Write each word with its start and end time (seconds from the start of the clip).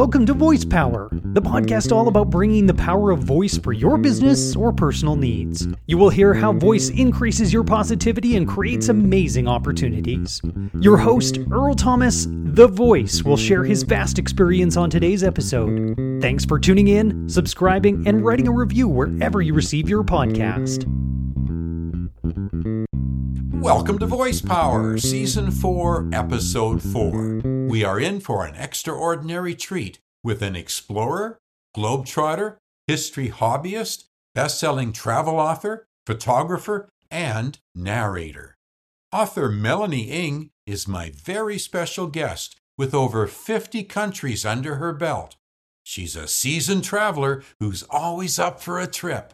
Welcome 0.00 0.24
to 0.24 0.32
Voice 0.32 0.64
Power, 0.64 1.10
the 1.12 1.42
podcast 1.42 1.92
all 1.94 2.08
about 2.08 2.30
bringing 2.30 2.64
the 2.64 2.72
power 2.72 3.10
of 3.10 3.18
voice 3.18 3.58
for 3.58 3.74
your 3.74 3.98
business 3.98 4.56
or 4.56 4.72
personal 4.72 5.14
needs. 5.14 5.68
You 5.86 5.98
will 5.98 6.08
hear 6.08 6.32
how 6.32 6.54
voice 6.54 6.88
increases 6.88 7.52
your 7.52 7.64
positivity 7.64 8.38
and 8.38 8.48
creates 8.48 8.88
amazing 8.88 9.46
opportunities. 9.46 10.40
Your 10.80 10.96
host, 10.96 11.38
Earl 11.50 11.74
Thomas, 11.74 12.26
The 12.30 12.66
Voice, 12.66 13.22
will 13.24 13.36
share 13.36 13.62
his 13.62 13.82
vast 13.82 14.18
experience 14.18 14.78
on 14.78 14.88
today's 14.88 15.22
episode. 15.22 15.94
Thanks 16.22 16.46
for 16.46 16.58
tuning 16.58 16.88
in, 16.88 17.28
subscribing, 17.28 18.08
and 18.08 18.24
writing 18.24 18.48
a 18.48 18.52
review 18.52 18.88
wherever 18.88 19.42
you 19.42 19.52
receive 19.52 19.86
your 19.86 20.02
podcast. 20.02 20.86
Welcome 23.60 23.98
to 23.98 24.06
Voice 24.06 24.40
Power, 24.40 24.96
Season 24.96 25.50
4, 25.50 26.08
Episode 26.14 26.82
4. 26.82 27.49
We 27.70 27.84
are 27.84 28.00
in 28.00 28.18
for 28.18 28.44
an 28.44 28.56
extraordinary 28.56 29.54
treat 29.54 30.00
with 30.24 30.42
an 30.42 30.56
explorer, 30.56 31.38
globetrotter, 31.76 32.56
history 32.88 33.28
hobbyist, 33.28 34.06
best 34.34 34.58
selling 34.58 34.92
travel 34.92 35.36
author, 35.36 35.86
photographer, 36.04 36.88
and 37.12 37.60
narrator. 37.76 38.56
Author 39.12 39.48
Melanie 39.48 40.10
Eng 40.10 40.50
is 40.66 40.88
my 40.88 41.12
very 41.14 41.58
special 41.58 42.08
guest 42.08 42.56
with 42.76 42.92
over 42.92 43.28
50 43.28 43.84
countries 43.84 44.44
under 44.44 44.74
her 44.74 44.92
belt. 44.92 45.36
She's 45.84 46.16
a 46.16 46.26
seasoned 46.26 46.82
traveler 46.82 47.44
who's 47.60 47.84
always 47.84 48.40
up 48.40 48.60
for 48.60 48.80
a 48.80 48.88
trip. 48.88 49.32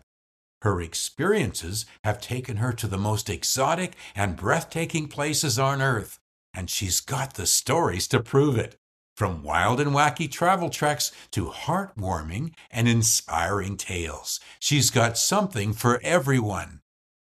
Her 0.61 0.83
experiences 0.83 1.87
have 2.05 2.21
taken 2.21 2.59
her 2.59 2.75
to 2.75 2.87
the 2.87 2.99
most 2.99 3.31
exotic 3.31 3.97
and 4.15 4.37
breathtaking 4.37 5.09
places 5.09 5.59
on 5.59 5.81
earth, 5.81 6.19
and 6.57 6.71
she's 6.71 7.01
got 7.01 7.35
the 7.35 7.47
stories 7.47 8.09
to 8.09 8.21
prove 8.21 8.57
it. 8.57 8.77
From 9.15 9.43
wild 9.43 9.81
and 9.81 9.93
wacky 9.93 10.31
travel 10.31 10.69
treks 10.69 11.13
to 11.31 11.47
heartwarming 11.47 12.53
and 12.71 12.89
inspiring 12.89 13.77
tales, 13.77 14.41
she's 14.59 14.91
got 14.91 15.17
something 15.17 15.73
for 15.73 16.01
everyone. 16.03 16.81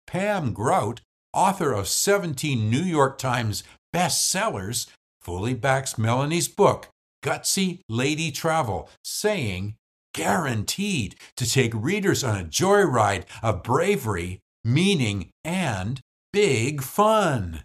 Pam 0.07 0.53
Grout, 0.53 1.01
author 1.33 1.73
of 1.73 1.87
17 1.87 2.69
New 2.69 2.81
York 2.81 3.17
Times 3.17 3.63
bestsellers, 3.93 4.87
fully 5.21 5.53
backs 5.53 5.97
Melanie's 5.97 6.47
book, 6.47 6.89
Gutsy 7.23 7.81
Lady 7.87 8.31
Travel, 8.31 8.89
saying, 9.03 9.75
guaranteed 10.13 11.15
to 11.35 11.49
take 11.49 11.73
readers 11.75 12.23
on 12.23 12.39
a 12.39 12.43
joyride 12.43 13.25
of 13.41 13.63
bravery, 13.63 14.39
meaning, 14.63 15.29
and 15.43 16.01
big 16.31 16.81
fun. 16.81 17.63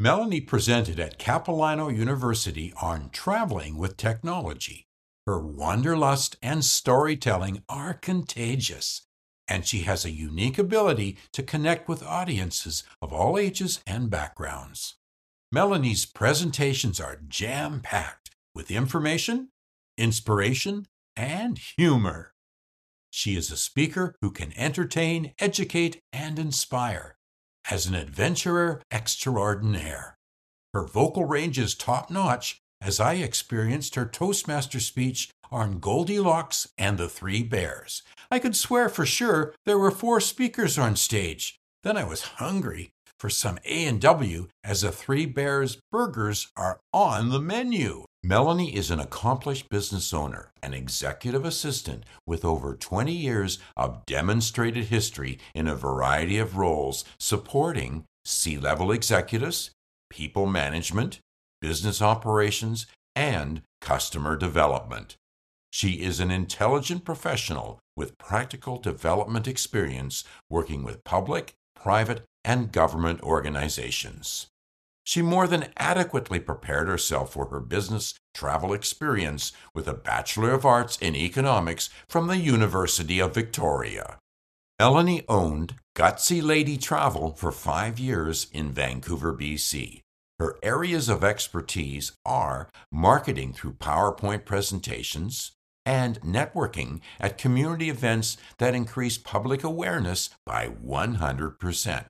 Melanie 0.00 0.40
presented 0.40 1.00
at 1.00 1.18
Capilano 1.18 1.88
University 1.88 2.72
on 2.80 3.10
traveling 3.10 3.76
with 3.76 3.96
technology. 3.96 4.86
Her 5.26 5.40
wanderlust 5.40 6.36
and 6.40 6.64
storytelling 6.64 7.64
are 7.68 7.94
contagious, 7.94 9.02
and 9.48 9.66
she 9.66 9.80
has 9.80 10.04
a 10.04 10.12
unique 10.12 10.56
ability 10.56 11.18
to 11.32 11.42
connect 11.42 11.88
with 11.88 12.04
audiences 12.04 12.84
of 13.02 13.12
all 13.12 13.36
ages 13.36 13.80
and 13.88 14.08
backgrounds. 14.08 14.94
Melanie's 15.50 16.06
presentations 16.06 17.00
are 17.00 17.18
jam 17.26 17.80
packed 17.80 18.30
with 18.54 18.70
information, 18.70 19.48
inspiration, 19.96 20.86
and 21.16 21.58
humor. 21.58 22.34
She 23.10 23.34
is 23.34 23.50
a 23.50 23.56
speaker 23.56 24.14
who 24.20 24.30
can 24.30 24.56
entertain, 24.56 25.32
educate, 25.40 26.00
and 26.12 26.38
inspire. 26.38 27.17
As 27.70 27.86
an 27.86 27.94
adventurer 27.94 28.80
extraordinaire, 28.90 30.16
her 30.72 30.84
vocal 30.84 31.26
range 31.26 31.58
is 31.58 31.74
top 31.74 32.10
notch 32.10 32.62
as 32.80 32.98
I 32.98 33.14
experienced 33.14 33.94
her 33.94 34.06
Toastmaster 34.06 34.80
speech 34.80 35.28
on 35.50 35.78
Goldilocks 35.78 36.68
and 36.78 36.96
the 36.96 37.10
Three 37.10 37.42
Bears. 37.42 38.02
I 38.30 38.38
could 38.38 38.56
swear 38.56 38.88
for 38.88 39.04
sure 39.04 39.54
there 39.66 39.78
were 39.78 39.90
four 39.90 40.18
speakers 40.20 40.78
on 40.78 40.96
stage. 40.96 41.58
Then 41.82 41.98
I 41.98 42.04
was 42.04 42.22
hungry 42.22 42.90
for 43.20 43.28
some 43.28 43.58
A&W 43.66 44.48
as 44.64 44.80
the 44.80 44.92
Three 44.92 45.26
Bears 45.26 45.78
burgers 45.92 46.48
are 46.56 46.80
on 46.94 47.28
the 47.28 47.40
menu. 47.40 48.04
Melanie 48.24 48.74
is 48.74 48.90
an 48.90 48.98
accomplished 48.98 49.68
business 49.68 50.12
owner 50.12 50.50
and 50.60 50.74
executive 50.74 51.44
assistant 51.44 52.04
with 52.26 52.44
over 52.44 52.74
20 52.74 53.12
years 53.12 53.60
of 53.76 54.04
demonstrated 54.06 54.86
history 54.86 55.38
in 55.54 55.68
a 55.68 55.76
variety 55.76 56.36
of 56.36 56.56
roles 56.56 57.04
supporting 57.20 58.04
C 58.24 58.58
level 58.58 58.90
executives, 58.90 59.70
people 60.10 60.46
management, 60.46 61.20
business 61.60 62.02
operations, 62.02 62.86
and 63.14 63.62
customer 63.80 64.36
development. 64.36 65.16
She 65.70 66.02
is 66.02 66.18
an 66.18 66.32
intelligent 66.32 67.04
professional 67.04 67.78
with 67.96 68.18
practical 68.18 68.78
development 68.78 69.46
experience 69.46 70.24
working 70.50 70.82
with 70.82 71.04
public, 71.04 71.54
private, 71.76 72.24
and 72.44 72.72
government 72.72 73.22
organizations. 73.22 74.48
She 75.08 75.22
more 75.22 75.46
than 75.46 75.72
adequately 75.78 76.38
prepared 76.38 76.86
herself 76.86 77.32
for 77.32 77.46
her 77.46 77.60
business 77.60 78.12
travel 78.34 78.74
experience 78.74 79.52
with 79.72 79.88
a 79.88 79.94
Bachelor 79.94 80.50
of 80.50 80.66
Arts 80.66 80.98
in 80.98 81.16
Economics 81.16 81.88
from 82.10 82.26
the 82.26 82.36
University 82.36 83.18
of 83.18 83.32
Victoria. 83.32 84.18
Melanie 84.78 85.24
owned 85.26 85.76
Gutsy 85.96 86.42
Lady 86.42 86.76
Travel 86.76 87.32
for 87.32 87.50
five 87.50 87.98
years 87.98 88.48
in 88.52 88.70
Vancouver, 88.70 89.32
BC. 89.32 90.00
Her 90.38 90.58
areas 90.62 91.08
of 91.08 91.24
expertise 91.24 92.12
are 92.26 92.68
marketing 92.92 93.54
through 93.54 93.80
PowerPoint 93.80 94.44
presentations 94.44 95.52
and 95.86 96.20
networking 96.20 97.00
at 97.18 97.38
community 97.38 97.88
events 97.88 98.36
that 98.58 98.74
increase 98.74 99.16
public 99.16 99.64
awareness 99.64 100.28
by 100.44 100.68
100%. 100.68 102.04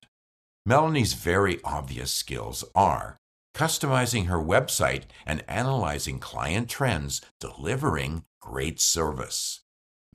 Melanie's 0.69 1.15
very 1.15 1.61
obvious 1.65 2.12
skills 2.12 2.62
are 2.75 3.17
customizing 3.55 4.27
her 4.27 4.37
website 4.37 5.05
and 5.25 5.43
analyzing 5.49 6.19
client 6.19 6.69
trends, 6.69 7.23
delivering 7.41 8.25
great 8.43 8.78
service, 8.78 9.61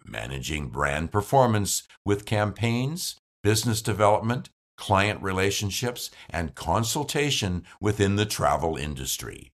managing 0.06 0.70
brand 0.70 1.12
performance 1.12 1.88
with 2.06 2.28
campaigns, 2.28 3.16
business 3.42 3.82
development, 3.82 4.52
client 4.78 5.24
relationships, 5.24 6.12
and 6.30 6.54
consultation 6.54 7.64
within 7.82 8.16
the 8.16 8.28
travel 8.28 8.78
industry, 8.78 9.52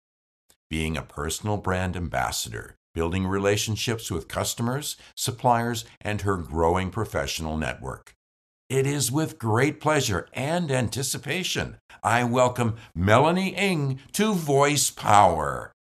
being 0.69 0.97
a 0.97 1.01
personal 1.01 1.55
brand 1.55 1.95
ambassador, 1.95 2.75
building 2.93 3.25
relationships 3.25 4.11
with 4.11 4.27
customers, 4.27 4.97
suppliers, 5.15 5.85
and 6.01 6.23
her 6.23 6.35
growing 6.35 6.89
professional 6.89 7.55
network 7.55 8.17
it 8.69 8.85
is 8.85 9.11
with 9.11 9.39
great 9.39 9.81
pleasure 9.81 10.27
and 10.33 10.71
anticipation 10.71 11.77
I 12.03 12.23
welcome 12.23 12.77
Melanie 12.95 13.55
Eng 13.55 13.99
to 14.13 14.33
Voice 14.33 14.89
Power. 14.89 15.73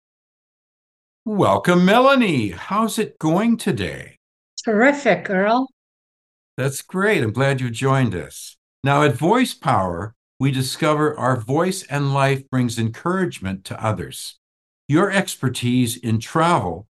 Welcome, 1.27 1.85
Melanie. 1.85 2.51
How's 2.51 2.99
it 2.99 3.19
going 3.19 3.59
today? 3.59 4.17
Terrific, 4.65 5.29
Earl. 5.29 5.69
That's 6.57 6.81
great. 6.81 7.23
I'm 7.23 7.33
glad 7.33 7.61
you 7.61 7.71
joined 7.71 8.15
us. 8.15 8.57
Now, 8.83 9.03
at 9.03 9.15
Voice 9.15 9.53
Power, 9.53 10.15
we 10.41 10.51
discover 10.51 11.19
our 11.19 11.37
voice 11.37 11.83
and 11.85 12.15
life 12.15 12.49
brings 12.49 12.79
encouragement 12.79 13.65
to 13.65 13.85
others. 13.85 14.39
Your 14.89 15.11
expertise 15.11 15.97
in 15.97 16.19
travel, 16.21 16.87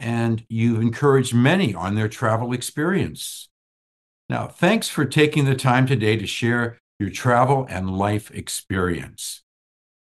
and 0.00 0.44
you've 0.48 0.80
encouraged 0.80 1.34
many 1.34 1.74
on 1.74 1.94
their 1.94 2.08
travel 2.08 2.52
experience. 2.52 3.48
Now, 4.28 4.48
thanks 4.48 4.88
for 4.88 5.04
taking 5.04 5.44
the 5.44 5.54
time 5.54 5.86
today 5.86 6.16
to 6.16 6.26
share 6.26 6.78
your 6.98 7.10
travel 7.10 7.66
and 7.68 7.96
life 7.96 8.30
experience. 8.32 9.42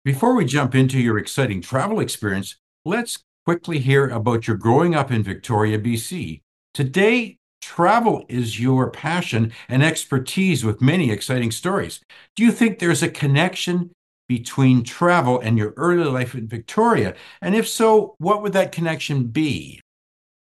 Before 0.05 0.33
we 0.35 0.45
jump 0.45 0.75
into 0.75 0.99
your 0.99 1.17
exciting 1.17 1.61
travel 1.61 1.99
experience, 1.99 2.55
let's 2.85 3.23
quickly 3.45 3.79
hear 3.79 4.07
about 4.07 4.47
your 4.47 4.55
growing 4.55 4.95
up 4.95 5.11
in 5.11 5.23
Victoria, 5.23 5.77
BC. 5.77 6.41
Today, 6.73 7.37
travel 7.61 8.25
is 8.29 8.59
your 8.59 8.89
passion 8.89 9.51
and 9.67 9.83
expertise 9.83 10.63
with 10.63 10.81
many 10.81 11.11
exciting 11.11 11.51
stories. 11.51 11.99
Do 12.35 12.43
you 12.43 12.51
think 12.51 12.79
there's 12.79 13.03
a 13.03 13.09
connection 13.09 13.91
between 14.29 14.83
travel 14.83 15.39
and 15.39 15.57
your 15.57 15.73
early 15.75 16.09
life 16.09 16.33
in 16.33 16.47
Victoria? 16.47 17.15
And 17.41 17.55
if 17.55 17.67
so, 17.67 18.15
what 18.19 18.41
would 18.41 18.53
that 18.53 18.71
connection 18.71 19.25
be? 19.27 19.81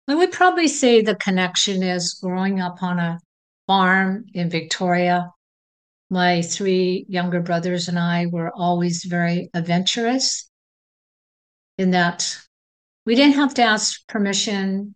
I 0.09 0.15
would 0.15 0.33
probably 0.33 0.69
say 0.69 1.03
the 1.03 1.17
connection 1.17 1.83
is 1.83 2.15
growing 2.15 2.61
up 2.61 2.83
on 2.83 2.99
a 2.99 3.19
farm 3.67 4.27
in 4.35 4.51
Victoria. 4.51 5.31
My 6.09 6.43
three 6.43 7.05
younger 7.09 7.41
brothers 7.41 7.89
and 7.89 7.99
I 7.99 8.27
were 8.27 8.53
always 8.55 9.05
very 9.05 9.51
adventurous 9.55 10.49
in 11.79 11.91
that 11.91 12.39
we 13.05 13.15
didn't 13.15 13.35
have 13.35 13.55
to 13.55 13.63
ask 13.63 14.07
permission 14.09 14.95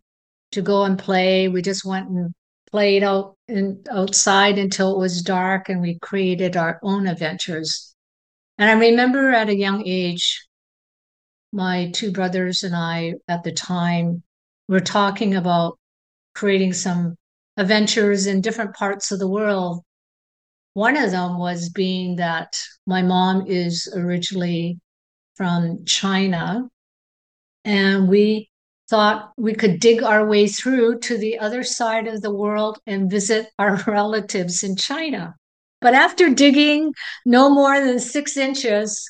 to 0.53 0.63
go 0.63 0.85
and 0.85 0.99
play. 0.99 1.49
We 1.49 1.63
just 1.63 1.85
went 1.85 2.09
and 2.09 2.33
played 2.71 3.03
out 3.03 3.37
in, 3.49 3.83
outside 3.91 4.59
until 4.59 4.95
it 4.95 4.99
was 4.99 5.23
dark 5.23 5.69
and 5.69 5.81
we 5.81 5.99
created 6.01 6.57
our 6.57 6.79
own 6.83 7.07
adventures. 7.07 7.95
And 8.59 8.69
I 8.69 8.89
remember 8.89 9.31
at 9.31 9.49
a 9.49 9.57
young 9.57 9.87
age, 9.87 10.47
my 11.53 11.91
two 11.93 12.13
brothers 12.13 12.63
and 12.63 12.75
I 12.75 13.15
at 13.27 13.43
the 13.43 13.53
time 13.53 14.23
were 14.69 14.81
talking 14.81 15.35
about 15.35 15.79
creating 16.35 16.73
some 16.73 17.17
adventures 17.61 18.27
in 18.27 18.41
different 18.41 18.75
parts 18.75 19.13
of 19.13 19.19
the 19.19 19.29
world. 19.29 19.85
One 20.73 20.97
of 20.97 21.11
them 21.11 21.39
was 21.39 21.69
being 21.69 22.17
that 22.17 22.57
my 22.87 23.03
mom 23.03 23.47
is 23.47 23.93
originally 23.95 24.81
from 25.37 25.85
China, 25.85 26.69
and 27.65 28.09
we 28.09 28.49
thought 28.89 29.33
we 29.37 29.55
could 29.55 29.79
dig 29.79 30.03
our 30.03 30.27
way 30.27 30.49
through 30.49 31.01
to 31.01 31.19
the 31.19 31.39
other 31.39 31.63
side 31.63 32.07
of 32.09 32.23
the 32.23 32.33
world 32.33 32.79
and 32.87 33.11
visit 33.11 33.49
our 33.59 33.77
relatives 33.87 34.63
in 34.63 34.75
China. 34.75 35.35
But 35.83 35.95
after 35.95 36.31
digging 36.31 36.95
no 37.27 37.51
more 37.51 37.79
than 37.79 37.99
six 37.99 38.39
inches, 38.39 39.07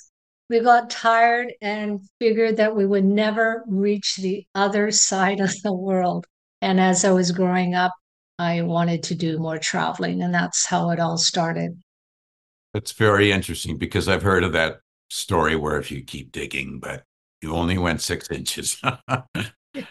we 0.48 0.58
got 0.58 0.90
tired 0.90 1.52
and 1.62 2.00
figured 2.18 2.56
that 2.56 2.74
we 2.74 2.84
would 2.84 3.04
never 3.04 3.62
reach 3.68 4.16
the 4.16 4.44
other 4.56 4.90
side 4.90 5.38
of 5.38 5.54
the 5.62 5.72
world. 5.72 6.26
And 6.60 6.80
as 6.80 7.04
I 7.04 7.12
was 7.12 7.30
growing 7.30 7.74
up, 7.74 7.92
I 8.40 8.62
wanted 8.62 9.02
to 9.02 9.14
do 9.14 9.38
more 9.38 9.58
traveling, 9.58 10.22
and 10.22 10.32
that's 10.32 10.64
how 10.64 10.88
it 10.88 10.98
all 10.98 11.18
started. 11.18 11.78
That's 12.72 12.92
very 12.92 13.32
interesting 13.32 13.76
because 13.76 14.08
I've 14.08 14.22
heard 14.22 14.44
of 14.44 14.52
that 14.52 14.80
story 15.10 15.56
where 15.56 15.78
if 15.78 15.90
you 15.90 16.02
keep 16.02 16.32
digging, 16.32 16.80
but 16.80 17.02
you 17.42 17.54
only 17.54 17.76
went 17.76 18.00
six 18.00 18.30
inches. 18.30 18.80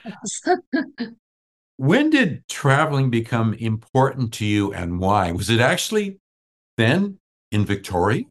when 1.77 2.09
did 2.09 2.43
traveling 2.47 3.11
become 3.11 3.53
important 3.53 4.33
to 4.33 4.45
you 4.45 4.73
and 4.73 4.99
why? 4.99 5.31
Was 5.31 5.51
it 5.51 5.59
actually 5.59 6.17
then 6.75 7.19
in 7.51 7.65
Victoria? 7.65 8.23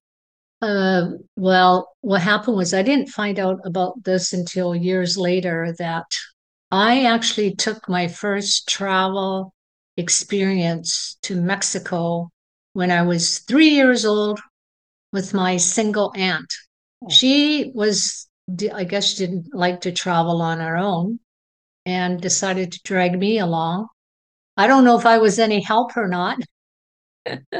Uh, 0.61 1.11
well, 1.37 1.93
what 2.01 2.23
happened 2.23 2.57
was 2.57 2.75
I 2.75 2.83
didn't 2.83 3.11
find 3.11 3.39
out 3.39 3.61
about 3.65 4.03
this 4.03 4.33
until 4.33 4.75
years 4.75 5.17
later 5.17 5.77
that 5.79 6.07
I 6.73 7.05
actually 7.05 7.55
took 7.55 7.89
my 7.89 8.09
first 8.09 8.69
travel 8.69 9.55
experience 9.99 11.19
to 11.23 11.41
Mexico 11.41 12.31
when 12.73 12.91
I 12.91 13.03
was 13.03 13.41
three 13.41 13.71
years 13.71 14.07
old 14.07 14.41
with 15.13 15.35
my 15.35 15.57
single 15.57 16.13
aunt. 16.17 16.53
Oh. 17.05 17.09
She 17.11 17.73
was, 17.75 18.29
I 18.73 18.85
guess, 18.85 19.15
didn't 19.15 19.53
like 19.53 19.81
to 19.83 19.93
travel 19.93 20.41
on 20.41 20.61
her 20.61 20.77
own 20.77 21.19
and 21.85 22.21
decided 22.21 22.73
to 22.73 22.81
drag 22.85 23.19
me 23.19 23.39
along. 23.39 23.89
I 24.57 24.69
don't 24.69 24.85
know 24.85 24.99
if 24.99 25.07
I 25.07 25.19
was 25.19 25.39
any 25.39 25.61
help 25.61 25.97
or 25.97 26.07
not. 26.07 26.39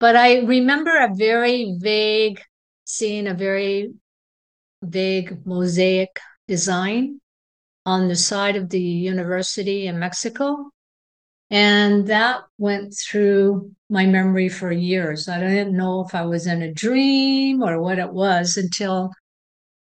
but 0.00 0.16
I 0.16 0.40
remember 0.40 0.96
a 0.96 1.14
very 1.14 1.76
vague, 1.78 2.40
seeing 2.84 3.28
a 3.28 3.34
very 3.34 3.92
vague 4.82 5.46
mosaic 5.46 6.18
design 6.48 7.20
on 7.84 8.08
the 8.08 8.16
side 8.16 8.56
of 8.56 8.68
the 8.68 8.80
university 8.80 9.86
in 9.86 9.98
Mexico. 9.98 10.70
And 11.50 12.08
that 12.08 12.42
went 12.58 12.94
through 12.94 13.72
my 13.88 14.04
memory 14.06 14.48
for 14.48 14.72
years. 14.72 15.28
I 15.28 15.38
didn't 15.40 15.76
know 15.76 16.04
if 16.04 16.14
I 16.14 16.24
was 16.24 16.46
in 16.46 16.62
a 16.62 16.72
dream 16.72 17.62
or 17.62 17.80
what 17.80 17.98
it 17.98 18.12
was 18.12 18.56
until 18.56 19.12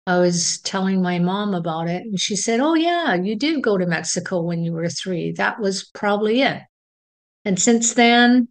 I 0.07 0.17
was 0.19 0.59
telling 0.59 1.01
my 1.01 1.19
mom 1.19 1.53
about 1.53 1.89
it. 1.89 2.03
And 2.03 2.19
she 2.19 2.35
said, 2.35 2.61
Oh, 2.61 2.73
yeah, 2.73 3.15
you 3.15 3.35
did 3.35 3.61
go 3.61 3.77
to 3.77 3.85
Mexico 3.85 4.41
when 4.41 4.63
you 4.63 4.71
were 4.71 4.89
three. 4.89 5.33
That 5.33 5.59
was 5.59 5.83
probably 5.93 6.41
it. 6.41 6.61
And 7.43 7.59
since 7.59 7.93
then, 7.95 8.47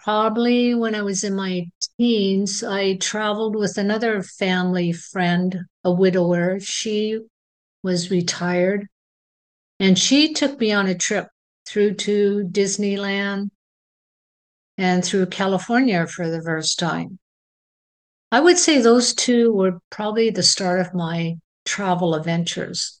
probably 0.00 0.74
when 0.74 0.94
I 0.94 1.02
was 1.02 1.24
in 1.24 1.34
my 1.34 1.66
teens, 1.98 2.62
I 2.62 2.96
traveled 2.96 3.56
with 3.56 3.78
another 3.78 4.22
family 4.22 4.92
friend, 4.92 5.58
a 5.82 5.92
widower. 5.92 6.60
She 6.60 7.18
was 7.82 8.12
retired. 8.12 8.86
And 9.80 9.98
she 9.98 10.32
took 10.32 10.60
me 10.60 10.72
on 10.72 10.86
a 10.86 10.94
trip 10.94 11.28
through 11.68 11.94
to 11.94 12.48
Disneyland 12.50 13.50
and 14.78 15.04
through 15.04 15.26
California 15.26 16.06
for 16.06 16.30
the 16.30 16.42
first 16.42 16.78
time. 16.78 17.18
I 18.32 18.40
would 18.40 18.58
say 18.58 18.80
those 18.80 19.14
two 19.14 19.52
were 19.52 19.78
probably 19.90 20.30
the 20.30 20.42
start 20.42 20.80
of 20.80 20.94
my 20.94 21.36
travel 21.64 22.14
adventures. 22.14 23.00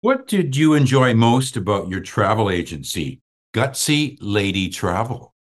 What 0.00 0.26
did 0.26 0.56
you 0.56 0.74
enjoy 0.74 1.14
most 1.14 1.56
about 1.56 1.88
your 1.88 2.00
travel 2.00 2.50
agency, 2.50 3.20
Gutsy 3.54 4.16
Lady 4.20 4.68
Travel? 4.68 5.34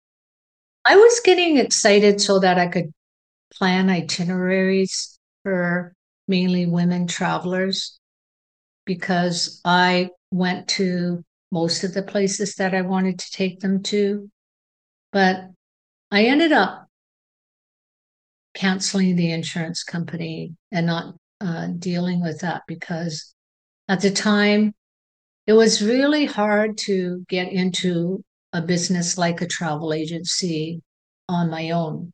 I 0.85 0.95
was 0.95 1.21
getting 1.23 1.57
excited 1.57 2.21
so 2.21 2.39
that 2.39 2.57
I 2.57 2.67
could 2.67 2.93
plan 3.53 3.89
itineraries 3.89 5.17
for 5.43 5.93
mainly 6.27 6.65
women 6.65 7.07
travelers 7.07 7.99
because 8.85 9.61
I 9.65 10.09
went 10.31 10.67
to 10.69 11.23
most 11.51 11.83
of 11.83 11.93
the 11.93 12.03
places 12.03 12.55
that 12.55 12.73
I 12.73 12.81
wanted 12.81 13.19
to 13.19 13.31
take 13.31 13.59
them 13.59 13.83
to. 13.83 14.29
But 15.11 15.45
I 16.11 16.25
ended 16.25 16.51
up 16.51 16.87
canceling 18.53 19.15
the 19.15 19.31
insurance 19.31 19.83
company 19.83 20.55
and 20.71 20.85
not 20.87 21.15
uh, 21.41 21.67
dealing 21.77 22.21
with 22.21 22.39
that 22.41 22.63
because 22.67 23.33
at 23.87 24.01
the 24.01 24.11
time 24.11 24.73
it 25.45 25.53
was 25.53 25.81
really 25.81 26.25
hard 26.25 26.77
to 26.77 27.23
get 27.29 27.51
into 27.51 28.23
a 28.53 28.61
business 28.61 29.17
like 29.17 29.41
a 29.41 29.47
travel 29.47 29.93
agency 29.93 30.81
on 31.29 31.49
my 31.49 31.71
own. 31.71 32.11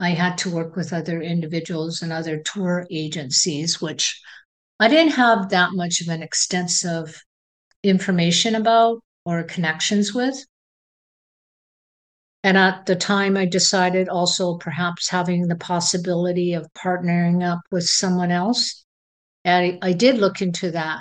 I 0.00 0.10
had 0.10 0.38
to 0.38 0.50
work 0.50 0.74
with 0.74 0.92
other 0.92 1.20
individuals 1.20 2.02
and 2.02 2.12
other 2.12 2.38
tour 2.38 2.86
agencies, 2.90 3.80
which 3.80 4.20
I 4.80 4.88
didn't 4.88 5.12
have 5.12 5.50
that 5.50 5.70
much 5.72 6.00
of 6.00 6.08
an 6.08 6.22
extensive 6.22 7.22
information 7.82 8.54
about 8.54 9.00
or 9.24 9.42
connections 9.42 10.14
with. 10.14 10.44
And 12.44 12.56
at 12.56 12.86
the 12.86 12.96
time, 12.96 13.36
I 13.36 13.44
decided 13.44 14.08
also 14.08 14.56
perhaps 14.56 15.08
having 15.08 15.46
the 15.46 15.56
possibility 15.56 16.54
of 16.54 16.72
partnering 16.74 17.48
up 17.48 17.60
with 17.70 17.84
someone 17.84 18.32
else. 18.32 18.84
And 19.44 19.78
I, 19.82 19.88
I 19.90 19.92
did 19.92 20.18
look 20.18 20.42
into 20.42 20.72
that. 20.72 21.00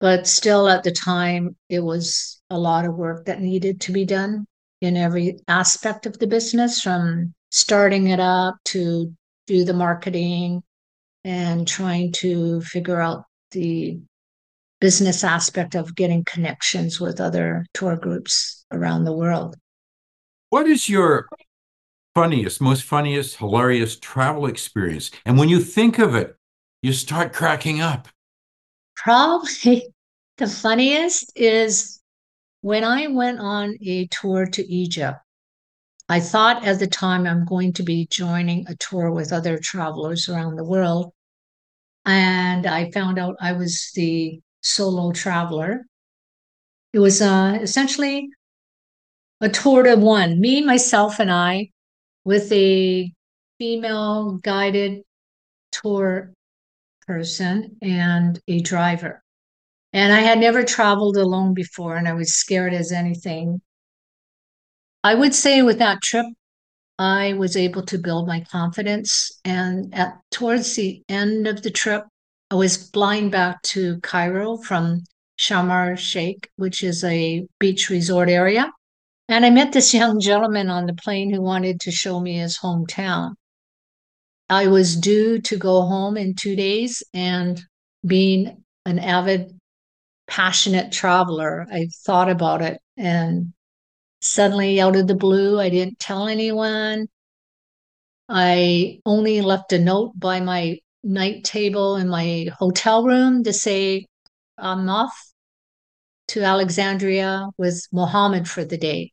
But 0.00 0.26
still, 0.26 0.68
at 0.68 0.84
the 0.84 0.92
time, 0.92 1.56
it 1.68 1.80
was 1.80 2.40
a 2.50 2.58
lot 2.58 2.84
of 2.84 2.94
work 2.94 3.24
that 3.26 3.40
needed 3.40 3.80
to 3.82 3.92
be 3.92 4.04
done 4.04 4.46
in 4.80 4.96
every 4.96 5.38
aspect 5.48 6.06
of 6.06 6.18
the 6.18 6.26
business 6.26 6.80
from 6.80 7.34
starting 7.50 8.08
it 8.08 8.20
up 8.20 8.56
to 8.66 9.12
do 9.46 9.64
the 9.64 9.72
marketing 9.72 10.62
and 11.24 11.66
trying 11.66 12.12
to 12.12 12.60
figure 12.60 13.00
out 13.00 13.24
the 13.50 13.98
business 14.80 15.24
aspect 15.24 15.74
of 15.74 15.94
getting 15.94 16.24
connections 16.24 17.00
with 17.00 17.20
other 17.20 17.66
tour 17.74 17.96
groups 17.96 18.64
around 18.70 19.04
the 19.04 19.12
world. 19.12 19.56
What 20.50 20.66
is 20.66 20.88
your 20.88 21.28
funniest, 22.14 22.60
most 22.60 22.84
funniest, 22.84 23.36
hilarious 23.36 23.98
travel 23.98 24.46
experience? 24.46 25.10
And 25.24 25.38
when 25.38 25.48
you 25.48 25.60
think 25.60 25.98
of 25.98 26.14
it, 26.14 26.36
you 26.82 26.92
start 26.92 27.32
cracking 27.32 27.80
up. 27.80 28.08
Probably 28.96 29.88
the 30.38 30.46
funniest 30.46 31.32
is 31.36 32.00
when 32.60 32.84
I 32.84 33.08
went 33.08 33.40
on 33.40 33.76
a 33.82 34.06
tour 34.08 34.46
to 34.46 34.66
Egypt. 34.66 35.18
I 36.08 36.20
thought 36.20 36.64
at 36.64 36.78
the 36.78 36.86
time 36.86 37.26
I'm 37.26 37.44
going 37.44 37.74
to 37.74 37.82
be 37.82 38.06
joining 38.10 38.66
a 38.66 38.76
tour 38.76 39.10
with 39.10 39.32
other 39.32 39.58
travelers 39.58 40.28
around 40.28 40.56
the 40.56 40.64
world. 40.64 41.12
And 42.06 42.66
I 42.66 42.90
found 42.92 43.18
out 43.18 43.36
I 43.40 43.52
was 43.52 43.90
the 43.94 44.40
solo 44.60 45.12
traveler. 45.12 45.86
It 46.92 46.98
was 46.98 47.20
uh, 47.20 47.58
essentially 47.60 48.28
a 49.40 49.48
tour 49.48 49.82
de 49.82 49.96
one, 49.96 50.40
me, 50.40 50.64
myself, 50.64 51.20
and 51.20 51.30
I, 51.30 51.70
with 52.24 52.50
a 52.52 53.12
female 53.58 54.38
guided 54.42 55.02
tour 55.70 56.32
person 57.06 57.76
and 57.82 58.38
a 58.48 58.60
driver. 58.60 59.22
And 59.92 60.12
I 60.12 60.20
had 60.20 60.38
never 60.38 60.64
traveled 60.64 61.16
alone 61.16 61.54
before, 61.54 61.96
and 61.96 62.06
I 62.06 62.12
was 62.12 62.34
scared 62.34 62.74
as 62.74 62.92
anything. 62.92 63.60
I 65.02 65.14
would 65.14 65.34
say 65.34 65.62
with 65.62 65.78
that 65.78 66.02
trip, 66.02 66.26
I 66.98 67.34
was 67.34 67.56
able 67.56 67.82
to 67.86 67.98
build 67.98 68.26
my 68.26 68.40
confidence. 68.40 69.30
And 69.44 69.94
at 69.94 70.18
towards 70.30 70.74
the 70.74 71.02
end 71.08 71.46
of 71.46 71.62
the 71.62 71.70
trip, 71.70 72.04
I 72.50 72.54
was 72.54 72.88
flying 72.90 73.28
back 73.28 73.60
to 73.74 74.00
Cairo 74.00 74.56
from 74.56 75.04
Sharm 75.38 75.70
el 75.70 75.96
Sheikh, 75.96 76.50
which 76.56 76.82
is 76.82 77.04
a 77.04 77.46
beach 77.58 77.90
resort 77.90 78.30
area. 78.30 78.72
And 79.28 79.44
I 79.44 79.50
met 79.50 79.72
this 79.72 79.92
young 80.00 80.18
gentleman 80.18 80.70
on 80.70 80.86
the 80.86 80.94
plane 80.94 81.30
who 81.30 81.42
wanted 81.42 81.80
to 81.80 81.90
show 81.90 82.20
me 82.20 82.38
his 82.38 82.58
hometown. 82.58 83.34
I 84.48 84.68
was 84.68 84.96
due 84.96 85.40
to 85.42 85.58
go 85.58 85.82
home 85.82 86.16
in 86.16 86.34
two 86.34 86.56
days, 86.56 87.02
and 87.12 87.60
being 88.06 88.64
an 88.86 88.98
avid, 88.98 89.58
passionate 90.26 90.90
traveler, 90.90 91.66
I 91.70 91.88
thought 92.06 92.30
about 92.30 92.62
it 92.62 92.80
and 92.96 93.52
suddenly 94.20 94.80
out 94.80 94.96
of 94.96 95.06
the 95.06 95.14
blue. 95.14 95.60
I 95.60 95.68
didn't 95.68 95.98
tell 95.98 96.28
anyone. 96.28 97.08
I 98.28 99.00
only 99.04 99.42
left 99.42 99.72
a 99.74 99.78
note 99.78 100.18
by 100.18 100.40
my 100.40 100.78
night 101.08 101.42
table 101.42 101.96
in 101.96 102.08
my 102.08 102.48
hotel 102.58 103.04
room 103.04 103.42
to 103.44 103.52
say, 103.52 104.06
I'm 104.58 104.88
off 104.88 105.12
to 106.28 106.42
Alexandria 106.42 107.48
with 107.56 107.86
Mohammed 107.92 108.48
for 108.48 108.64
the 108.64 108.76
day. 108.76 109.12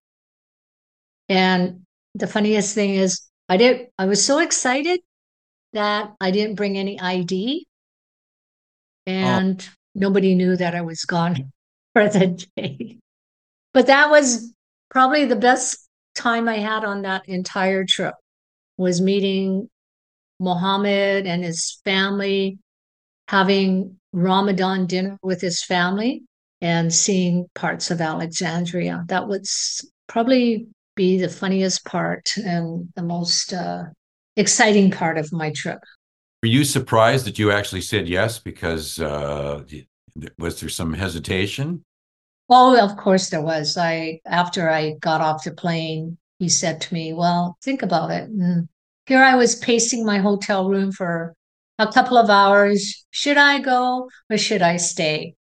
And 1.30 1.86
the 2.14 2.28
funniest 2.28 2.76
thing 2.76 2.96
is, 2.96 3.22
I 3.48 3.58
did. 3.58 3.88
I 3.98 4.06
was 4.06 4.24
so 4.24 4.40
excited 4.40 5.00
that 5.74 6.14
I 6.20 6.32
didn't 6.32 6.56
bring 6.56 6.78
any 6.78 7.00
ID, 7.00 7.66
oh. 9.08 9.12
and 9.12 9.66
oh. 9.68 9.74
nobody 9.94 10.36
knew 10.36 10.56
that 10.56 10.76
I 10.76 10.82
was 10.82 11.06
gone 11.06 11.52
for 11.94 12.10
the 12.10 12.46
day. 12.56 12.98
But 13.74 13.88
that 13.88 14.10
was 14.10 14.54
probably 14.90 15.26
the 15.26 15.36
best 15.36 15.88
time 16.16 16.48
I 16.48 16.58
had 16.58 16.84
on 16.84 17.04
that 17.04 17.28
entire 17.28 17.86
trip 17.86 18.16
was 18.78 19.02
meeting 19.02 19.70
Mohammed 20.40 21.26
and 21.26 21.44
his 21.44 21.80
family, 21.84 22.58
having 23.28 23.98
Ramadan 24.14 24.86
dinner 24.86 25.18
with 25.24 25.42
his 25.42 25.64
family, 25.64 26.24
and 26.62 26.94
seeing 26.94 27.48
parts 27.56 27.92
of 27.92 28.02
Alexandria. 28.02 29.04
That 29.08 29.28
would 29.28 29.46
probably 30.08 30.68
be 30.96 31.20
the 31.20 31.30
funniest 31.30 31.86
part 31.86 32.38
and 32.38 32.90
the 32.96 33.04
most 33.04 33.54
uh, 33.54 33.84
exciting 34.38 34.92
part 34.92 35.18
of 35.18 35.32
my 35.32 35.52
trip. 35.52 35.80
Were 36.42 36.50
you 36.50 36.64
surprised 36.64 37.26
that 37.26 37.40
you 37.40 37.52
actually 37.52 37.82
said 37.82 38.08
yes? 38.08 38.40
Because 38.40 39.00
uh, 39.00 39.64
was 40.38 40.60
there 40.60 40.70
some 40.70 40.94
hesitation? 40.94 41.84
Oh, 42.50 42.80
of 42.80 42.96
course 42.98 43.30
there 43.30 43.42
was. 43.42 43.78
I 43.78 44.20
after 44.26 44.70
I 44.70 44.94
got 45.00 45.22
off 45.22 45.44
the 45.44 45.52
plane, 45.52 46.18
he 46.38 46.48
said 46.48 46.80
to 46.82 46.94
me, 46.94 47.14
"Well, 47.14 47.58
think 47.64 47.82
about 47.82 48.12
it." 48.12 48.30
And 48.30 48.70
here 49.06 49.24
I 49.24 49.36
was 49.36 49.56
pacing 49.56 50.06
my 50.06 50.18
hotel 50.18 50.68
room 50.68 50.92
for 50.92 51.36
a 51.78 51.92
couple 51.92 52.18
of 52.18 52.30
hours. 52.30 53.06
Should 53.12 53.38
I 53.38 53.60
go 53.60 54.10
or 54.30 54.38
should 54.38 54.62
I 54.62 54.78
stay? 54.78 55.36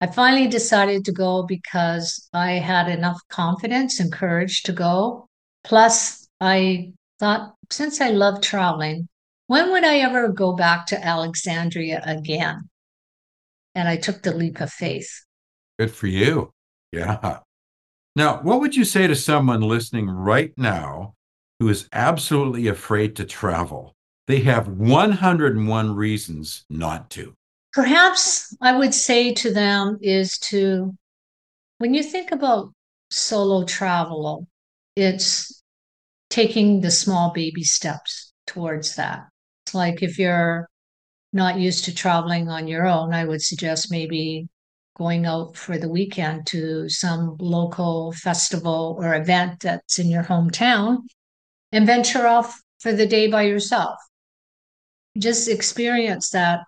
I 0.00 0.06
finally 0.06 0.48
decided 0.48 1.04
to 1.04 1.12
go 1.12 1.42
because 1.42 2.28
I 2.32 2.52
had 2.52 2.88
enough 2.88 3.20
confidence 3.28 4.00
and 4.00 4.12
courage 4.12 4.62
to 4.62 4.72
go. 4.72 5.28
Plus, 5.62 6.26
I 6.40 6.92
thought 7.18 7.54
since 7.70 8.00
I 8.00 8.08
love 8.10 8.40
traveling, 8.40 9.08
when 9.46 9.70
would 9.72 9.84
I 9.84 9.98
ever 9.98 10.28
go 10.28 10.54
back 10.54 10.86
to 10.86 11.04
Alexandria 11.04 12.02
again? 12.04 12.68
And 13.74 13.88
I 13.88 13.96
took 13.96 14.22
the 14.22 14.34
leap 14.34 14.60
of 14.60 14.70
faith. 14.70 15.24
Good 15.78 15.90
for 15.90 16.06
you. 16.06 16.52
Yeah. 16.92 17.40
Now, 18.16 18.40
what 18.42 18.60
would 18.60 18.74
you 18.74 18.84
say 18.84 19.06
to 19.06 19.14
someone 19.14 19.60
listening 19.60 20.08
right 20.08 20.52
now 20.56 21.14
who 21.60 21.68
is 21.68 21.88
absolutely 21.92 22.66
afraid 22.66 23.14
to 23.16 23.24
travel? 23.24 23.94
They 24.26 24.40
have 24.40 24.66
101 24.66 25.94
reasons 25.94 26.64
not 26.70 27.10
to. 27.10 27.34
Perhaps 27.72 28.56
I 28.62 28.76
would 28.76 28.94
say 28.94 29.34
to 29.34 29.52
them 29.52 29.98
is 30.00 30.38
to, 30.38 30.96
when 31.78 31.92
you 31.92 32.02
think 32.02 32.32
about 32.32 32.72
solo 33.10 33.64
travel, 33.64 34.46
it's 34.96 35.62
taking 36.30 36.80
the 36.80 36.90
small 36.90 37.32
baby 37.32 37.62
steps 37.62 38.32
towards 38.46 38.96
that. 38.96 39.26
It's 39.66 39.74
like 39.74 40.02
if 40.02 40.18
you're 40.18 40.66
not 41.32 41.58
used 41.60 41.84
to 41.84 41.94
traveling 41.94 42.48
on 42.48 42.68
your 42.68 42.86
own, 42.86 43.12
I 43.12 43.26
would 43.26 43.42
suggest 43.42 43.90
maybe 43.90 44.48
going 44.96 45.26
out 45.26 45.56
for 45.56 45.76
the 45.76 45.88
weekend 45.88 46.46
to 46.46 46.88
some 46.88 47.36
local 47.38 48.12
festival 48.12 48.96
or 48.98 49.14
event 49.14 49.60
that's 49.60 49.98
in 49.98 50.08
your 50.08 50.24
hometown 50.24 51.02
and 51.72 51.86
venture 51.86 52.26
off 52.26 52.60
for 52.80 52.92
the 52.92 53.06
day 53.06 53.28
by 53.28 53.42
yourself. 53.42 53.98
Just 55.18 55.48
experience 55.48 56.30
that 56.30 56.60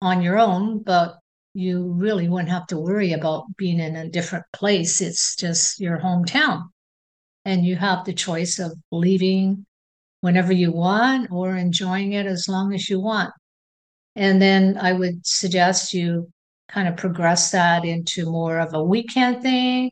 on 0.00 0.22
your 0.22 0.38
own, 0.38 0.82
but 0.82 1.18
you 1.54 1.92
really 1.92 2.28
wouldn't 2.28 2.50
have 2.50 2.66
to 2.68 2.78
worry 2.78 3.12
about 3.12 3.44
being 3.56 3.80
in 3.80 3.96
a 3.96 4.08
different 4.08 4.44
place. 4.52 5.00
It's 5.00 5.34
just 5.36 5.80
your 5.80 5.98
hometown. 5.98 6.68
And 7.44 7.64
you 7.64 7.76
have 7.76 8.04
the 8.04 8.12
choice 8.12 8.58
of 8.58 8.72
leaving 8.92 9.64
whenever 10.20 10.52
you 10.52 10.72
want 10.72 11.30
or 11.30 11.56
enjoying 11.56 12.12
it 12.12 12.26
as 12.26 12.48
long 12.48 12.74
as 12.74 12.88
you 12.88 13.00
want. 13.00 13.32
And 14.16 14.42
then 14.42 14.76
I 14.78 14.92
would 14.92 15.26
suggest 15.26 15.94
you 15.94 16.30
kind 16.68 16.88
of 16.88 16.96
progress 16.96 17.50
that 17.52 17.84
into 17.84 18.30
more 18.30 18.58
of 18.58 18.74
a 18.74 18.84
weekend 18.84 19.42
thing 19.42 19.90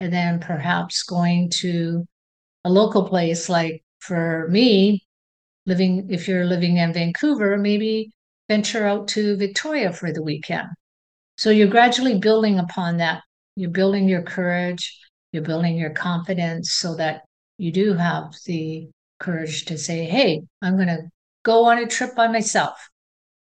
and 0.00 0.12
then 0.12 0.40
perhaps 0.40 1.02
going 1.02 1.50
to 1.50 2.06
a 2.64 2.70
local 2.70 3.08
place 3.08 3.48
like 3.48 3.82
for 3.98 4.48
me 4.50 5.04
living 5.66 6.08
if 6.10 6.26
you're 6.26 6.44
living 6.44 6.78
in 6.78 6.92
Vancouver 6.92 7.56
maybe 7.56 8.10
venture 8.48 8.86
out 8.86 9.08
to 9.08 9.36
Victoria 9.36 9.92
for 9.92 10.12
the 10.12 10.22
weekend. 10.22 10.68
So 11.38 11.50
you're 11.50 11.68
gradually 11.68 12.18
building 12.18 12.58
upon 12.58 12.98
that. 12.98 13.22
You're 13.56 13.70
building 13.70 14.08
your 14.08 14.22
courage 14.22 14.98
you're 15.32 15.42
building 15.42 15.76
your 15.76 15.90
confidence 15.90 16.72
so 16.72 16.96
that 16.96 17.22
you 17.58 17.70
do 17.70 17.94
have 17.94 18.34
the 18.46 18.88
courage 19.18 19.64
to 19.66 19.78
say 19.78 20.04
hey 20.04 20.42
I'm 20.62 20.76
going 20.76 20.88
to 20.88 21.08
go 21.44 21.64
on 21.66 21.78
a 21.78 21.86
trip 21.86 22.14
by 22.14 22.28
myself. 22.28 22.88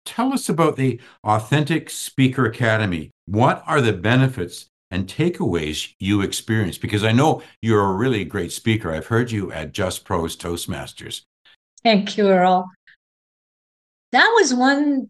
Tell 0.05 0.33
us 0.33 0.49
about 0.49 0.77
the 0.77 0.99
Authentic 1.23 1.89
Speaker 1.89 2.45
Academy. 2.45 3.11
What 3.25 3.63
are 3.67 3.81
the 3.81 3.93
benefits 3.93 4.67
and 4.91 5.07
takeaways 5.07 5.93
you 5.99 6.21
experience? 6.21 6.77
Because 6.77 7.03
I 7.03 7.11
know 7.11 7.41
you're 7.61 7.89
a 7.89 7.93
really 7.93 8.23
great 8.23 8.51
speaker. 8.51 8.93
I've 8.93 9.07
heard 9.07 9.31
you 9.31 9.51
at 9.51 9.71
Just 9.71 10.05
Pros 10.05 10.35
Toastmasters. 10.35 11.21
Thank 11.83 12.17
you, 12.17 12.29
Earl. 12.29 12.69
That 14.11 14.27
was 14.35 14.53
one 14.53 15.07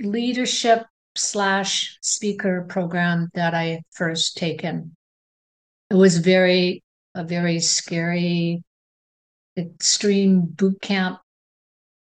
leadership 0.00 0.86
slash 1.14 1.98
speaker 2.00 2.64
program 2.68 3.28
that 3.34 3.54
I 3.54 3.82
first 3.92 4.36
taken. 4.36 4.96
It 5.90 5.94
was 5.94 6.18
very 6.18 6.82
a 7.14 7.24
very 7.24 7.58
scary, 7.58 8.62
extreme 9.56 10.42
boot 10.42 10.80
camp 10.80 11.18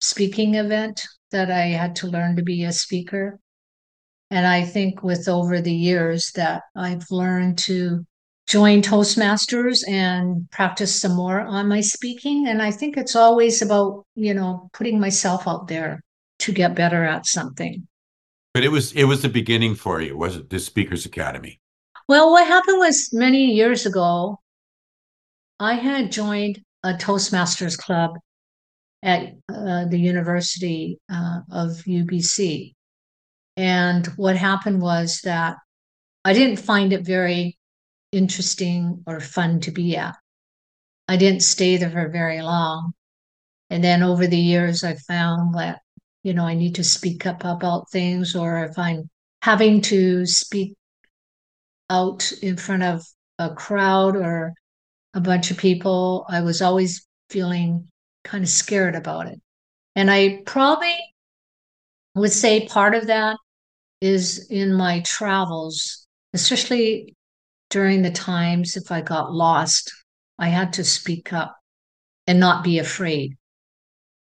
speaking 0.02 0.56
event 0.56 1.08
that 1.32 1.50
I 1.50 1.68
had 1.68 1.96
to 1.98 2.08
learn 2.08 2.36
to 2.36 2.44
be 2.44 2.66
a 2.66 2.74
speaker. 2.74 3.40
And 4.32 4.46
I 4.48 4.64
think 4.64 5.04
with 5.04 5.28
over 5.28 5.62
the 5.62 5.74
years 5.74 6.32
that 6.32 6.64
I've 6.76 7.06
learned 7.12 7.58
to 7.60 8.06
join 8.48 8.82
Toastmasters 8.82 9.88
and 9.88 10.50
practice 10.52 11.00
some 11.00 11.16
more 11.16 11.42
on 11.42 11.68
my 11.68 11.82
speaking. 11.82 12.48
And 12.48 12.62
I 12.62 12.72
think 12.72 12.98
it's 12.98 13.16
always 13.16 13.62
about, 13.62 14.06
you 14.16 14.34
know, 14.34 14.70
putting 14.74 15.00
myself 15.00 15.48
out 15.48 15.68
there 15.68 16.02
to 16.40 16.52
get 16.52 16.76
better 16.76 17.04
at 17.04 17.26
something. 17.26 17.88
But 18.54 18.64
it 18.64 18.70
was 18.70 18.94
it 18.94 19.04
was 19.06 19.22
the 19.22 19.30
beginning 19.30 19.76
for 19.76 20.02
you, 20.02 20.18
was 20.18 20.38
it? 20.38 20.50
The 20.50 20.60
Speakers 20.60 21.06
Academy. 21.06 21.60
Well, 22.08 22.32
what 22.32 22.48
happened 22.48 22.78
was 22.78 23.10
many 23.12 23.54
years 23.54 23.86
ago, 23.86 24.40
I 25.60 25.74
had 25.74 26.12
joined 26.12 26.62
a 26.84 26.94
Toastmasters 26.94 27.78
club 27.78 28.12
at 29.02 29.34
uh, 29.50 29.86
the 29.86 30.00
University 30.00 31.00
uh, 31.12 31.40
of 31.52 31.72
UBC. 31.88 32.75
And 33.58 34.06
what 34.18 34.36
happened 34.36 34.82
was 34.82 35.22
that 35.24 35.58
I 36.24 36.34
didn't 36.34 36.58
find 36.58 36.92
it 36.92 37.06
very 37.06 37.58
interesting 38.12 39.04
or 39.08 39.20
fun 39.20 39.60
to 39.62 39.72
be 39.72 39.96
at. 39.96 40.16
I 41.08 41.18
didn't 41.18 41.42
stay 41.42 41.78
there 41.78 41.90
for 41.90 42.10
very 42.10 42.42
long. 42.42 42.94
And 43.70 43.84
then 43.84 44.04
over 44.04 44.28
the 44.28 44.38
years, 44.38 44.84
I 44.84 44.96
found 44.96 45.56
that, 45.56 45.82
you 46.24 46.34
know, 46.34 46.46
I 46.46 46.56
need 46.56 46.76
to 46.76 46.84
speak 46.84 47.26
up 47.26 47.44
about 47.44 47.90
things, 47.92 48.36
or 48.36 48.66
if 48.66 48.78
I'm 48.78 49.10
having 49.42 49.82
to 49.82 50.26
speak 50.26 50.76
out 51.90 52.32
in 52.42 52.58
front 52.58 52.84
of 52.84 53.04
a 53.38 53.54
crowd 53.54 54.16
or 54.16 54.54
a 55.14 55.22
bunch 55.22 55.52
of 55.52 55.58
people, 55.58 56.26
I 56.30 56.42
was 56.42 56.62
always 56.62 57.08
feeling 57.30 57.88
kind 58.24 58.44
of 58.44 58.50
scared 58.50 58.96
about 58.96 59.28
it. 59.28 59.40
And 59.96 60.10
I 60.12 60.42
probably 60.46 60.98
would 62.16 62.32
say 62.32 62.68
part 62.68 62.96
of 62.96 63.08
that 63.08 63.38
is 64.02 64.48
in 64.50 64.74
my 64.74 65.02
travels, 65.02 66.08
especially 66.34 67.16
during 67.70 68.02
the 68.02 68.12
times 68.12 68.76
if 68.76 68.92
I 68.92 69.02
got 69.02 69.34
lost, 69.34 69.92
I 70.38 70.50
had 70.50 70.74
to 70.74 70.84
speak 70.84 71.34
up 71.34 71.56
and 72.28 72.40
not 72.40 72.64
be 72.64 72.80
afraid. 72.80 73.36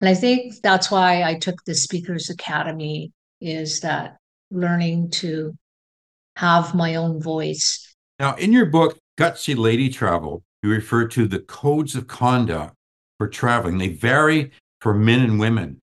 And 0.00 0.09
I 0.09 0.14
think 0.14 0.54
that's 0.62 0.90
why 0.90 1.23
I 1.23 1.35
took 1.35 1.64
the 1.64 1.75
Speakers 1.75 2.28
Academy 2.28 3.12
is 3.40 3.80
that 3.80 4.16
learning 4.50 5.11
to 5.11 5.54
have 6.37 6.75
my 6.75 6.97
own 6.97 7.23
voice. 7.23 7.94
Now, 8.18 8.35
in 8.37 8.52
your 8.52 8.66
book, 8.66 8.99
Gutsy 9.18 9.56
Lady 9.56 9.88
Travel, 9.88 10.42
you 10.62 10.71
refer 10.71 11.06
to 11.09 11.26
the 11.26 11.40
codes 11.40 11.94
of 11.94 12.06
conduct 12.06 12.75
for 13.18 13.28
traveling. 13.28 13.78
They 13.78 13.88
vary 13.88 14.50
for 14.80 14.94
men 14.94 15.21
and 15.21 15.38
women. 15.38 15.80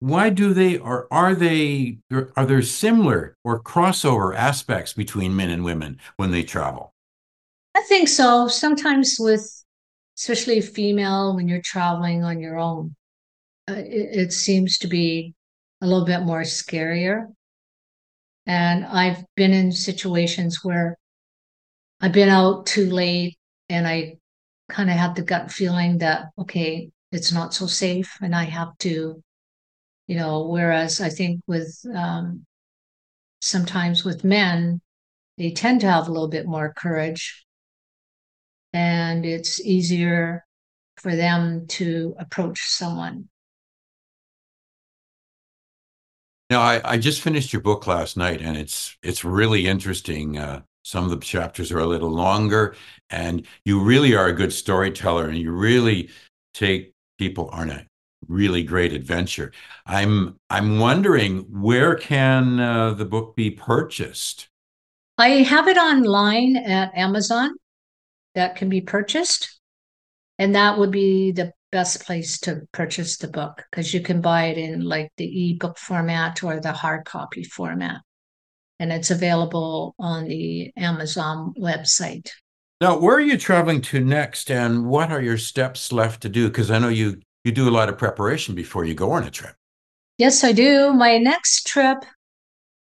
Why 0.00 0.30
do 0.30 0.54
they, 0.54 0.78
or 0.78 1.08
are 1.10 1.34
they, 1.34 1.98
are 2.36 2.46
there 2.46 2.62
similar 2.62 3.36
or 3.42 3.60
crossover 3.62 4.34
aspects 4.36 4.92
between 4.92 5.34
men 5.34 5.50
and 5.50 5.64
women 5.64 5.98
when 6.16 6.30
they 6.30 6.44
travel? 6.44 6.94
I 7.74 7.82
think 7.82 8.08
so. 8.08 8.46
Sometimes 8.48 9.16
with, 9.18 9.64
especially 10.16 10.60
female, 10.60 11.34
when 11.34 11.48
you're 11.48 11.62
traveling 11.62 12.22
on 12.22 12.40
your 12.40 12.58
own, 12.58 12.94
uh, 13.68 13.74
it, 13.74 14.18
it 14.20 14.32
seems 14.32 14.78
to 14.78 14.88
be 14.88 15.34
a 15.80 15.86
little 15.86 16.04
bit 16.04 16.22
more 16.22 16.42
scarier. 16.42 17.26
And 18.46 18.86
I've 18.86 19.24
been 19.36 19.52
in 19.52 19.72
situations 19.72 20.64
where 20.64 20.96
I've 22.00 22.12
been 22.12 22.28
out 22.28 22.66
too 22.66 22.88
late 22.90 23.36
and 23.68 23.86
I 23.86 24.18
kind 24.70 24.90
of 24.90 24.96
had 24.96 25.16
the 25.16 25.22
gut 25.22 25.50
feeling 25.50 25.98
that, 25.98 26.26
okay, 26.38 26.90
it's 27.10 27.32
not 27.32 27.52
so 27.52 27.66
safe 27.66 28.16
and 28.22 28.34
I 28.34 28.44
have 28.44 28.76
to, 28.78 29.22
you 30.08 30.16
know, 30.16 30.48
whereas 30.48 31.00
I 31.00 31.10
think 31.10 31.42
with 31.46 31.80
um, 31.94 32.44
sometimes 33.40 34.04
with 34.04 34.24
men, 34.24 34.80
they 35.36 35.52
tend 35.52 35.82
to 35.82 35.90
have 35.90 36.08
a 36.08 36.12
little 36.12 36.28
bit 36.28 36.46
more 36.46 36.74
courage 36.76 37.46
and 38.72 39.24
it's 39.24 39.60
easier 39.60 40.44
for 40.96 41.14
them 41.14 41.66
to 41.68 42.14
approach 42.18 42.60
someone. 42.60 43.28
Now, 46.50 46.60
I, 46.60 46.80
I 46.92 46.96
just 46.96 47.20
finished 47.20 47.52
your 47.52 47.62
book 47.62 47.86
last 47.86 48.16
night, 48.16 48.40
and 48.40 48.56
it's 48.56 48.96
it's 49.02 49.24
really 49.24 49.66
interesting. 49.66 50.38
Uh, 50.38 50.62
some 50.82 51.04
of 51.04 51.10
the 51.10 51.18
chapters 51.18 51.70
are 51.70 51.78
a 51.78 51.86
little 51.86 52.10
longer, 52.10 52.74
and 53.10 53.46
you 53.64 53.80
really 53.80 54.14
are 54.14 54.28
a 54.28 54.32
good 54.32 54.52
storyteller, 54.52 55.28
and 55.28 55.36
you 55.36 55.52
really 55.52 56.08
take 56.54 56.94
people 57.18 57.48
on 57.52 57.70
a 57.70 57.86
really 58.28 58.62
great 58.62 58.92
adventure. 58.92 59.52
I'm 59.86 60.38
I'm 60.50 60.78
wondering 60.78 61.38
where 61.50 61.94
can 61.96 62.60
uh, 62.60 62.94
the 62.94 63.04
book 63.04 63.34
be 63.34 63.50
purchased? 63.50 64.48
I 65.16 65.28
have 65.28 65.66
it 65.66 65.76
online 65.76 66.56
at 66.56 66.94
Amazon. 66.94 67.50
That 68.34 68.56
can 68.56 68.68
be 68.68 68.82
purchased, 68.82 69.58
and 70.38 70.54
that 70.54 70.78
would 70.78 70.92
be 70.92 71.32
the 71.32 71.52
best 71.72 72.04
place 72.04 72.38
to 72.40 72.62
purchase 72.72 73.16
the 73.18 73.28
book 73.28 73.64
because 73.70 73.92
you 73.92 74.00
can 74.00 74.20
buy 74.20 74.44
it 74.46 74.58
in 74.58 74.82
like 74.82 75.12
the 75.16 75.50
ebook 75.50 75.78
format 75.78 76.42
or 76.42 76.60
the 76.60 76.72
hard 76.72 77.04
copy 77.04 77.44
format. 77.44 78.00
And 78.78 78.92
it's 78.92 79.10
available 79.10 79.94
on 79.98 80.28
the 80.28 80.72
Amazon 80.76 81.52
website. 81.58 82.30
Now, 82.80 82.96
where 82.96 83.16
are 83.16 83.20
you 83.20 83.36
traveling 83.36 83.80
to 83.82 83.98
next 83.98 84.52
and 84.52 84.86
what 84.86 85.10
are 85.10 85.20
your 85.20 85.36
steps 85.36 85.92
left 85.92 86.22
to 86.22 86.28
do? 86.28 86.46
Because 86.46 86.70
I 86.70 86.78
know 86.78 86.88
you 86.88 87.20
you 87.48 87.52
do 87.52 87.68
a 87.68 87.70
lot 87.70 87.88
of 87.88 87.96
preparation 87.96 88.54
before 88.54 88.84
you 88.84 88.94
go 88.94 89.10
on 89.12 89.24
a 89.24 89.30
trip. 89.30 89.54
Yes, 90.18 90.44
I 90.44 90.52
do. 90.52 90.92
My 90.92 91.16
next 91.16 91.66
trip 91.66 92.04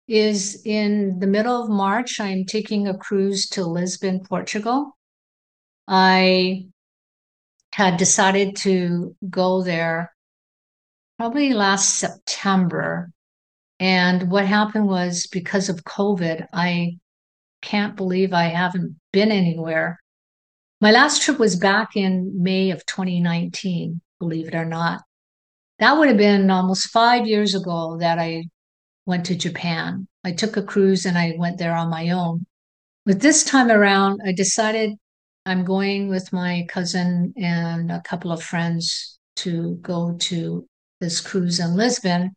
is 0.08 0.60
in 0.64 1.20
the 1.20 1.26
middle 1.28 1.62
of 1.62 1.70
March. 1.70 2.18
I'm 2.18 2.44
taking 2.44 2.88
a 2.88 2.98
cruise 2.98 3.48
to 3.50 3.64
Lisbon, 3.64 4.24
Portugal. 4.28 4.96
I 5.86 6.66
had 7.72 7.96
decided 7.96 8.56
to 8.56 9.14
go 9.30 9.62
there 9.62 10.12
probably 11.16 11.52
last 11.52 11.98
September. 12.00 13.12
And 13.78 14.32
what 14.32 14.46
happened 14.46 14.88
was 14.88 15.28
because 15.28 15.68
of 15.68 15.84
COVID, 15.84 16.48
I 16.52 16.98
can't 17.62 17.94
believe 17.94 18.32
I 18.32 18.44
haven't 18.44 18.96
been 19.12 19.30
anywhere. 19.30 20.00
My 20.80 20.90
last 20.90 21.22
trip 21.22 21.38
was 21.38 21.54
back 21.54 21.94
in 21.94 22.42
May 22.42 22.70
of 22.70 22.84
2019, 22.86 24.00
believe 24.18 24.48
it 24.48 24.54
or 24.54 24.64
not. 24.64 25.02
That 25.78 25.98
would 25.98 26.08
have 26.08 26.16
been 26.16 26.50
almost 26.50 26.88
five 26.88 27.26
years 27.26 27.54
ago 27.54 27.98
that 27.98 28.18
I 28.18 28.44
went 29.04 29.26
to 29.26 29.36
Japan. 29.36 30.08
I 30.24 30.32
took 30.32 30.56
a 30.56 30.62
cruise 30.62 31.06
and 31.06 31.16
I 31.16 31.34
went 31.38 31.58
there 31.58 31.74
on 31.74 31.90
my 31.90 32.10
own. 32.10 32.46
But 33.04 33.20
this 33.20 33.44
time 33.44 33.70
around, 33.70 34.20
I 34.26 34.32
decided 34.32 34.94
I'm 35.44 35.64
going 35.64 36.08
with 36.08 36.32
my 36.32 36.66
cousin 36.68 37.32
and 37.36 37.92
a 37.92 38.00
couple 38.02 38.32
of 38.32 38.42
friends 38.42 39.18
to 39.36 39.76
go 39.82 40.16
to 40.18 40.66
this 41.00 41.20
cruise 41.20 41.60
in 41.60 41.76
Lisbon. 41.76 42.34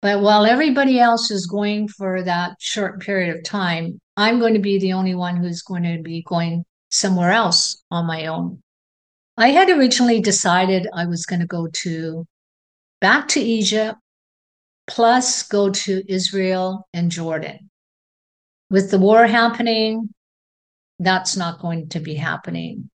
But 0.00 0.22
while 0.22 0.46
everybody 0.46 1.00
else 1.00 1.30
is 1.30 1.46
going 1.46 1.88
for 1.88 2.22
that 2.22 2.54
short 2.60 3.00
period 3.00 3.36
of 3.36 3.42
time, 3.42 4.00
I'm 4.16 4.38
going 4.38 4.54
to 4.54 4.60
be 4.60 4.78
the 4.78 4.92
only 4.92 5.14
one 5.14 5.36
who's 5.36 5.62
going 5.62 5.82
to 5.82 6.00
be 6.02 6.22
going 6.22 6.64
somewhere 6.90 7.32
else 7.32 7.82
on 7.90 8.06
my 8.06 8.26
own. 8.26 8.62
I 9.40 9.50
had 9.50 9.70
originally 9.70 10.20
decided 10.20 10.88
I 10.92 11.06
was 11.06 11.24
going 11.24 11.38
to 11.38 11.46
go 11.46 11.68
to 11.84 12.26
back 13.00 13.28
to 13.28 13.40
Egypt, 13.40 13.96
plus 14.88 15.44
go 15.44 15.70
to 15.70 16.02
Israel 16.12 16.88
and 16.92 17.08
Jordan. 17.08 17.70
With 18.68 18.90
the 18.90 18.98
war 18.98 19.28
happening, 19.28 20.12
that's 20.98 21.36
not 21.36 21.60
going 21.60 21.88
to 21.90 22.00
be 22.00 22.16
happening. 22.16 22.90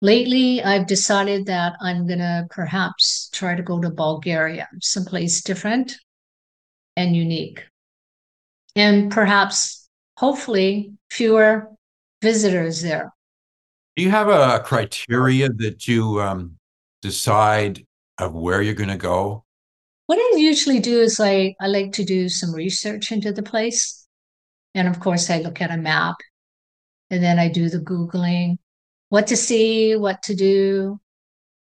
Lately, 0.00 0.62
I've 0.62 0.86
decided 0.86 1.46
that 1.46 1.72
I'm 1.80 2.06
going 2.06 2.20
to 2.20 2.46
perhaps 2.50 3.28
try 3.32 3.56
to 3.56 3.62
go 3.62 3.80
to 3.80 3.90
Bulgaria, 3.90 4.68
someplace 4.80 5.42
different 5.42 5.96
and 6.96 7.16
unique. 7.16 7.66
And 8.76 9.10
perhaps, 9.10 9.88
hopefully, 10.16 10.92
fewer 11.10 11.72
visitors 12.22 12.82
there. 12.82 13.12
Do 13.96 14.02
you 14.02 14.10
have 14.10 14.28
a 14.28 14.62
criteria 14.64 15.50
that 15.50 15.86
you 15.86 16.20
um, 16.20 16.56
decide 17.02 17.84
of 18.18 18.32
where 18.32 18.62
you're 18.62 18.74
going 18.74 18.88
to 18.88 18.96
go? 18.96 19.44
What 20.06 20.18
I 20.18 20.38
usually 20.38 20.80
do 20.80 21.00
is 21.00 21.20
I, 21.20 21.54
I 21.60 21.66
like 21.66 21.92
to 21.92 22.04
do 22.04 22.28
some 22.28 22.54
research 22.54 23.12
into 23.12 23.32
the 23.32 23.42
place. 23.42 24.06
And 24.74 24.88
of 24.88 24.98
course, 25.00 25.28
I 25.28 25.38
look 25.38 25.60
at 25.60 25.70
a 25.70 25.76
map 25.76 26.16
and 27.10 27.22
then 27.22 27.38
I 27.38 27.48
do 27.48 27.68
the 27.68 27.80
Googling, 27.80 28.56
what 29.10 29.26
to 29.26 29.36
see, 29.36 29.94
what 29.96 30.22
to 30.22 30.34
do. 30.34 30.98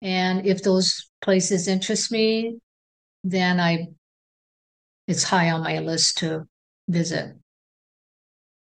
And 0.01 0.45
if 0.47 0.63
those 0.63 1.09
places 1.21 1.67
interest 1.67 2.11
me, 2.11 2.57
then 3.23 3.59
I 3.59 3.87
it's 5.07 5.23
high 5.23 5.51
on 5.51 5.61
my 5.61 5.79
list 5.79 6.17
to 6.19 6.47
visit. 6.87 7.35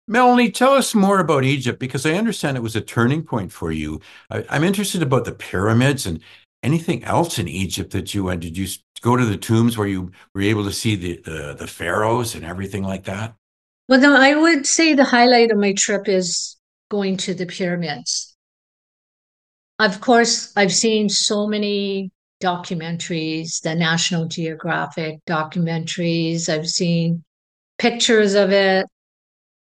Melanie, 0.07 0.51
tell 0.51 0.73
us 0.73 0.93
more 0.93 1.19
about 1.19 1.43
Egypt 1.43 1.79
because 1.79 2.05
I 2.05 2.13
understand 2.13 2.57
it 2.57 2.63
was 2.63 2.75
a 2.75 2.81
turning 2.81 3.23
point 3.23 3.51
for 3.51 3.71
you. 3.71 4.01
I, 4.29 4.43
am 4.49 4.63
interested 4.63 5.01
about 5.01 5.25
the 5.25 5.31
pyramids 5.31 6.05
and 6.05 6.19
anything 6.61 7.03
else 7.03 7.39
in 7.39 7.47
Egypt 7.47 7.91
that 7.91 8.13
you 8.13 8.25
went. 8.25 8.41
Did 8.41 8.57
you 8.57 8.67
go 9.01 9.15
to 9.15 9.25
the 9.25 9.37
tombs 9.37 9.77
where 9.77 9.87
you 9.87 10.11
were 10.33 10.41
able 10.41 10.63
to 10.63 10.71
see 10.71 10.95
the 10.95 11.21
the, 11.25 11.55
the 11.57 11.67
pharaohs 11.67 12.35
and 12.35 12.45
everything 12.45 12.83
like 12.83 13.05
that? 13.05 13.35
Well, 13.87 13.99
no, 13.99 14.15
I 14.15 14.35
would 14.35 14.65
say 14.65 14.93
the 14.93 15.03
highlight 15.03 15.51
of 15.51 15.57
my 15.57 15.73
trip 15.73 16.07
is 16.07 16.57
going 16.89 17.17
to 17.17 17.33
the 17.33 17.45
pyramids. 17.45 18.35
Of 19.79 20.01
course, 20.01 20.53
I've 20.55 20.73
seen 20.73 21.09
so 21.09 21.47
many 21.47 22.11
documentaries, 22.41 23.61
the 23.61 23.75
National 23.75 24.25
Geographic 24.25 25.19
documentaries. 25.27 26.47
I've 26.47 26.69
seen 26.69 27.23
pictures 27.77 28.35
of 28.35 28.51
it. 28.51 28.85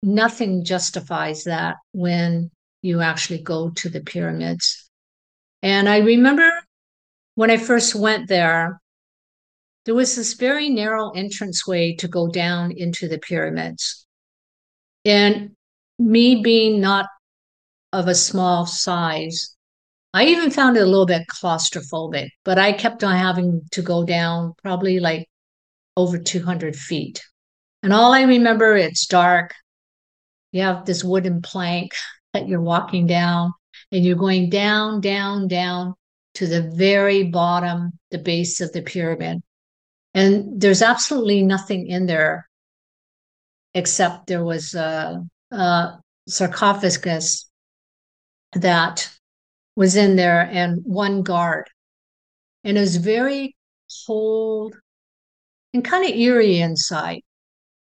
Nothing 0.04 0.66
justifies 0.66 1.46
that 1.46 1.78
when 1.94 2.52
you 2.82 3.00
actually 3.00 3.42
go 3.42 3.70
to 3.70 3.90
the 3.90 4.02
pyramids. 4.02 4.90
And 5.62 5.88
I 5.88 6.00
remember 6.00 6.52
when 7.36 7.50
I 7.50 7.56
first 7.56 7.96
went 7.96 8.28
there, 8.28 8.82
there 9.86 9.96
was 9.96 10.18
this 10.18 10.34
very 10.34 10.70
narrow 10.70 11.12
entranceway 11.12 11.96
to 11.96 12.10
go 12.10 12.28
down 12.28 12.74
into 12.74 13.08
the 13.08 13.18
pyramids. 13.18 14.06
And 15.06 15.56
me 15.98 16.42
being 16.42 16.82
not 16.82 17.08
of 17.94 18.10
a 18.10 18.16
small 18.16 18.66
size, 18.66 19.56
I 20.14 20.26
even 20.26 20.52
found 20.52 20.76
it 20.76 20.82
a 20.82 20.86
little 20.86 21.06
bit 21.06 21.28
claustrophobic, 21.28 22.28
but 22.44 22.60
I 22.60 22.74
kept 22.74 23.06
on 23.06 23.16
having 23.16 23.62
to 23.72 23.82
go 23.82 24.04
down 24.04 24.54
probably 24.62 25.00
like 25.00 25.28
over 25.96 26.18
200 26.18 26.76
feet. 26.76 27.24
And 27.82 27.94
all 27.94 28.14
I 28.14 28.24
remember, 28.24 28.76
it's 28.76 29.06
dark. 29.06 29.54
You 30.54 30.62
have 30.62 30.86
this 30.86 31.04
wooden 31.04 31.42
plank 31.42 31.92
that 32.34 32.48
you're 32.48 32.62
walking 32.62 33.08
down, 33.08 33.54
and 33.92 34.06
you're 34.06 34.16
going 34.16 34.50
down, 34.50 35.02
down, 35.02 35.48
down 35.48 35.96
to 36.36 36.48
the 36.48 36.62
very 36.62 37.24
bottom, 37.24 38.00
the 38.12 38.20
base 38.20 38.62
of 38.62 38.72
the 38.72 38.82
pyramid. 38.82 39.42
And 40.14 40.62
there's 40.62 40.82
absolutely 40.82 41.44
nothing 41.44 41.88
in 41.88 42.06
there 42.06 42.48
except 43.74 44.28
there 44.28 44.44
was 44.44 44.76
a, 44.76 45.24
a 45.52 46.00
sarcophagus 46.28 47.50
that 48.54 49.10
was 49.76 49.96
in 49.96 50.16
there 50.16 50.42
and 50.42 50.82
one 50.86 51.24
guard. 51.24 51.68
And 52.64 52.78
it 52.78 52.82
was 52.82 52.98
very 52.98 53.56
cold 54.06 54.76
and 55.74 55.84
kind 55.84 56.08
of 56.08 56.16
eerie 56.16 56.60
inside. 56.60 57.22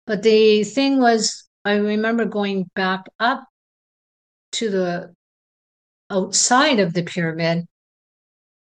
But 0.05 0.21
the 0.21 0.63
thing 0.63 0.99
was, 0.99 1.47
I 1.63 1.73
remember 1.73 2.25
going 2.25 2.69
back 2.75 3.05
up 3.19 3.45
to 4.53 4.69
the 4.69 5.13
outside 6.09 6.79
of 6.79 6.93
the 6.93 7.03
pyramid. 7.03 7.65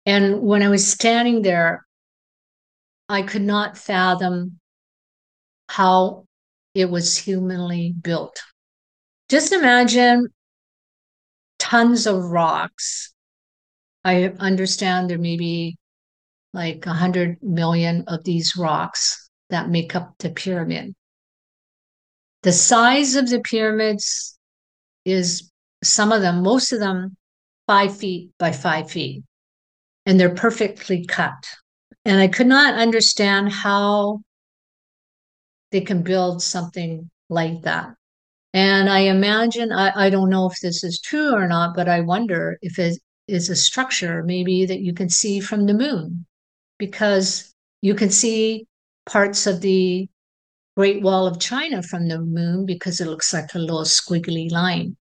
And 0.06 0.42
when 0.42 0.62
I 0.62 0.68
was 0.68 0.86
standing 0.86 1.42
there, 1.42 1.84
I 3.08 3.22
could 3.22 3.42
not 3.42 3.76
fathom 3.76 4.58
how 5.68 6.26
it 6.74 6.90
was 6.90 7.16
humanly 7.16 7.94
built. 8.00 8.42
Just 9.28 9.52
imagine 9.52 10.28
tons 11.58 12.06
of 12.06 12.24
rocks. 12.24 13.12
I 14.04 14.32
understand 14.38 15.08
there 15.08 15.18
may 15.18 15.36
be 15.36 15.76
like 16.52 16.86
a 16.86 16.92
hundred 16.92 17.42
million 17.42 18.04
of 18.06 18.24
these 18.24 18.54
rocks 18.56 19.30
that 19.50 19.68
make 19.68 19.96
up 19.96 20.14
the 20.18 20.30
pyramid. 20.30 20.94
The 22.44 22.52
size 22.52 23.16
of 23.16 23.28
the 23.28 23.40
pyramids 23.40 24.38
is 25.06 25.50
some 25.82 26.12
of 26.12 26.20
them, 26.20 26.42
most 26.42 26.72
of 26.72 26.78
them, 26.78 27.16
five 27.66 27.96
feet 27.96 28.30
by 28.38 28.52
five 28.52 28.90
feet, 28.90 29.24
and 30.04 30.20
they're 30.20 30.34
perfectly 30.34 31.06
cut. 31.06 31.32
And 32.04 32.20
I 32.20 32.28
could 32.28 32.46
not 32.46 32.74
understand 32.74 33.50
how 33.50 34.20
they 35.72 35.80
can 35.80 36.02
build 36.02 36.42
something 36.42 37.10
like 37.30 37.62
that. 37.62 37.94
And 38.52 38.90
I 38.90 39.00
imagine, 39.00 39.72
I, 39.72 40.06
I 40.06 40.10
don't 40.10 40.28
know 40.28 40.46
if 40.46 40.60
this 40.60 40.84
is 40.84 41.00
true 41.00 41.34
or 41.34 41.48
not, 41.48 41.74
but 41.74 41.88
I 41.88 42.00
wonder 42.02 42.58
if 42.60 42.78
it 42.78 42.98
is 43.26 43.48
a 43.48 43.56
structure 43.56 44.22
maybe 44.22 44.66
that 44.66 44.80
you 44.80 44.92
can 44.92 45.08
see 45.08 45.40
from 45.40 45.64
the 45.64 45.72
moon, 45.72 46.26
because 46.78 47.54
you 47.80 47.94
can 47.94 48.10
see 48.10 48.66
parts 49.06 49.46
of 49.46 49.62
the 49.62 50.08
Great 50.76 51.02
Wall 51.02 51.26
of 51.26 51.38
China 51.38 51.82
from 51.82 52.08
the 52.08 52.18
moon 52.18 52.66
because 52.66 53.00
it 53.00 53.06
looks 53.06 53.32
like 53.32 53.54
a 53.54 53.58
little 53.58 53.82
squiggly 53.82 54.50
line. 54.50 54.96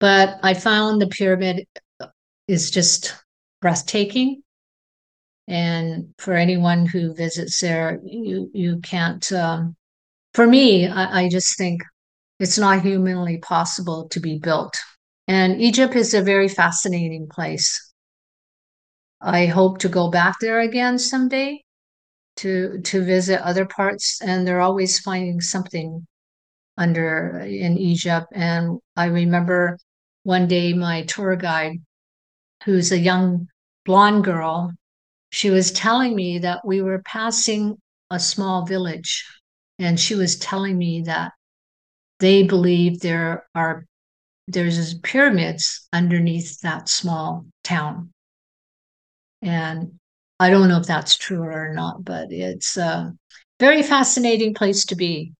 But 0.00 0.38
I 0.42 0.54
found 0.54 1.00
the 1.00 1.06
pyramid 1.06 1.66
is 2.46 2.70
just 2.70 3.14
breathtaking. 3.62 4.42
And 5.48 6.14
for 6.18 6.34
anyone 6.34 6.86
who 6.86 7.14
visits 7.14 7.60
there, 7.60 8.00
you 8.04 8.50
you 8.52 8.80
can't. 8.80 9.30
Um, 9.32 9.76
for 10.34 10.46
me, 10.46 10.86
I, 10.86 11.22
I 11.22 11.28
just 11.28 11.56
think 11.56 11.82
it's 12.40 12.58
not 12.58 12.82
humanly 12.82 13.38
possible 13.38 14.08
to 14.10 14.20
be 14.20 14.38
built. 14.38 14.76
And 15.26 15.60
Egypt 15.60 15.94
is 15.96 16.12
a 16.12 16.22
very 16.22 16.48
fascinating 16.48 17.28
place. 17.28 17.92
I 19.22 19.46
hope 19.46 19.78
to 19.78 19.88
go 19.88 20.10
back 20.10 20.36
there 20.40 20.60
again 20.60 20.98
someday 20.98 21.63
to 22.36 22.80
to 22.82 23.04
visit 23.04 23.40
other 23.40 23.66
parts 23.66 24.20
and 24.20 24.46
they're 24.46 24.60
always 24.60 25.00
finding 25.00 25.40
something 25.40 26.06
under 26.76 27.40
in 27.40 27.78
Egypt. 27.78 28.26
And 28.32 28.78
I 28.96 29.06
remember 29.06 29.78
one 30.24 30.48
day 30.48 30.72
my 30.72 31.02
tour 31.04 31.36
guide 31.36 31.78
who's 32.64 32.92
a 32.92 32.98
young 32.98 33.48
blonde 33.84 34.24
girl 34.24 34.72
she 35.34 35.50
was 35.50 35.72
telling 35.72 36.14
me 36.14 36.38
that 36.38 36.64
we 36.64 36.80
were 36.80 37.02
passing 37.02 37.76
a 38.08 38.20
small 38.20 38.64
village 38.64 39.26
and 39.80 39.98
she 39.98 40.14
was 40.14 40.36
telling 40.36 40.78
me 40.78 41.02
that 41.02 41.32
they 42.20 42.44
believe 42.44 43.00
there 43.00 43.44
are 43.52 43.84
there's 44.46 44.94
pyramids 45.00 45.88
underneath 45.92 46.60
that 46.60 46.88
small 46.88 47.46
town. 47.64 48.12
And 49.42 49.98
i 50.40 50.50
don't 50.50 50.68
know 50.68 50.78
if 50.78 50.86
that's 50.86 51.16
true 51.16 51.42
or 51.42 51.72
not 51.74 52.04
but 52.04 52.30
it's 52.30 52.76
a 52.76 53.12
very 53.60 53.82
fascinating 53.82 54.54
place 54.54 54.84
to 54.86 54.96
be. 54.96 55.32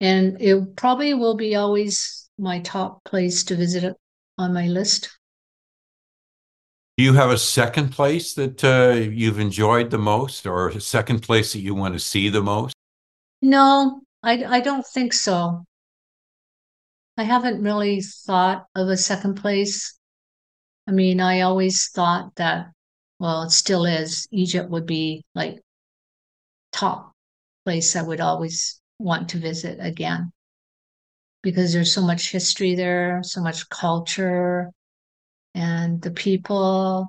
And 0.00 0.40
it 0.40 0.76
probably 0.76 1.14
will 1.14 1.36
be 1.36 1.56
always 1.56 2.28
my 2.38 2.60
top 2.60 3.02
place 3.04 3.44
to 3.44 3.56
visit 3.56 3.96
on 4.36 4.54
my 4.54 4.66
list. 4.66 5.18
Do 6.96 7.04
you 7.04 7.12
have 7.14 7.30
a 7.30 7.38
second 7.38 7.90
place 7.90 8.34
that 8.34 8.64
uh, 8.64 8.98
you've 8.98 9.38
enjoyed 9.38 9.90
the 9.90 9.98
most 9.98 10.46
or 10.46 10.68
a 10.68 10.80
second 10.80 11.22
place 11.22 11.52
that 11.52 11.60
you 11.60 11.74
want 11.74 11.94
to 11.94 12.00
see 12.00 12.28
the 12.28 12.42
most? 12.42 12.74
No 13.40 14.02
i, 14.22 14.44
I 14.44 14.60
don't 14.60 14.84
think 14.86 15.12
so. 15.12 15.64
I 17.16 17.22
haven't 17.22 17.62
really 17.62 18.00
thought 18.00 18.66
of 18.74 18.88
a 18.88 18.96
second 18.96 19.34
place. 19.34 19.96
I 20.88 20.90
mean, 20.90 21.20
I 21.20 21.42
always 21.42 21.88
thought 21.94 22.34
that, 22.36 22.66
well, 23.18 23.42
it 23.42 23.50
still 23.50 23.84
is. 23.84 24.26
Egypt 24.30 24.70
would 24.70 24.86
be 24.86 25.24
like 25.34 25.60
top 26.72 27.12
place 27.64 27.96
I 27.96 28.02
would 28.02 28.20
always 28.20 28.80
want 28.98 29.30
to 29.30 29.38
visit 29.38 29.78
again 29.80 30.32
because 31.42 31.72
there's 31.72 31.92
so 31.92 32.02
much 32.02 32.30
history 32.30 32.74
there, 32.74 33.20
so 33.22 33.40
much 33.40 33.68
culture, 33.68 34.70
and 35.54 36.00
the 36.02 36.10
people. 36.10 37.08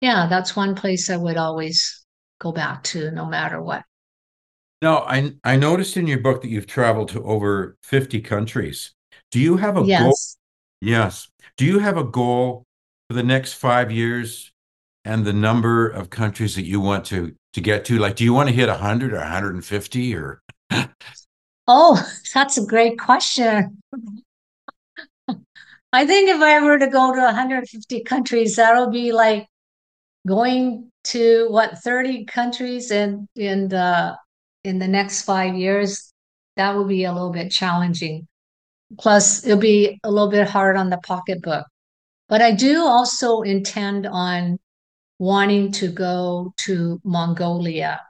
Yeah, 0.00 0.26
that's 0.28 0.56
one 0.56 0.74
place 0.74 1.10
I 1.10 1.16
would 1.16 1.36
always 1.36 2.04
go 2.40 2.52
back 2.52 2.82
to 2.84 3.10
no 3.12 3.26
matter 3.26 3.62
what. 3.62 3.84
Now, 4.80 5.04
I 5.04 5.32
I 5.44 5.56
noticed 5.56 5.96
in 5.96 6.06
your 6.08 6.18
book 6.18 6.42
that 6.42 6.48
you've 6.48 6.66
traveled 6.66 7.08
to 7.10 7.22
over 7.22 7.76
50 7.84 8.20
countries. 8.20 8.92
Do 9.30 9.38
you 9.38 9.56
have 9.56 9.76
a 9.76 9.84
yes. 9.84 10.02
goal? 10.02 10.14
Yes. 10.80 11.28
Do 11.56 11.64
you 11.64 11.78
have 11.78 11.96
a 11.96 12.04
goal 12.04 12.64
for 13.08 13.14
the 13.14 13.22
next 13.22 13.54
five 13.54 13.92
years 13.92 14.51
and 15.04 15.24
the 15.24 15.32
number 15.32 15.88
of 15.88 16.10
countries 16.10 16.54
that 16.54 16.64
you 16.64 16.80
want 16.80 17.04
to 17.06 17.34
to 17.54 17.60
get 17.60 17.84
to? 17.86 17.98
Like, 17.98 18.16
do 18.16 18.24
you 18.24 18.32
want 18.32 18.48
to 18.48 18.54
hit 18.54 18.68
100 18.68 19.12
or 19.12 19.18
150 19.18 20.16
or? 20.16 20.42
oh, 21.68 22.08
that's 22.34 22.58
a 22.58 22.66
great 22.66 22.98
question. 22.98 23.82
I 25.94 26.06
think 26.06 26.30
if 26.30 26.40
I 26.40 26.64
were 26.64 26.78
to 26.78 26.86
go 26.88 27.14
to 27.14 27.20
150 27.20 28.02
countries, 28.04 28.56
that'll 28.56 28.90
be 28.90 29.12
like 29.12 29.46
going 30.26 30.90
to 31.04 31.48
what 31.50 31.78
30 31.78 32.24
countries 32.24 32.90
in 32.90 33.28
in 33.34 33.68
the 33.68 34.16
in 34.64 34.78
the 34.78 34.88
next 34.88 35.22
five 35.22 35.54
years, 35.54 36.12
that 36.56 36.74
will 36.74 36.84
be 36.84 37.04
a 37.04 37.12
little 37.12 37.32
bit 37.32 37.50
challenging. 37.50 38.28
Plus, 38.98 39.44
it'll 39.44 39.58
be 39.58 39.98
a 40.04 40.10
little 40.10 40.30
bit 40.30 40.48
hard 40.48 40.76
on 40.76 40.90
the 40.90 40.98
pocketbook. 40.98 41.66
But 42.28 42.42
I 42.42 42.52
do 42.52 42.84
also 42.84 43.42
intend 43.42 44.06
on 44.06 44.58
wanting 45.22 45.72
to 45.72 45.88
go 45.88 46.52
to 46.64 47.00
Mongolia 47.04 48.00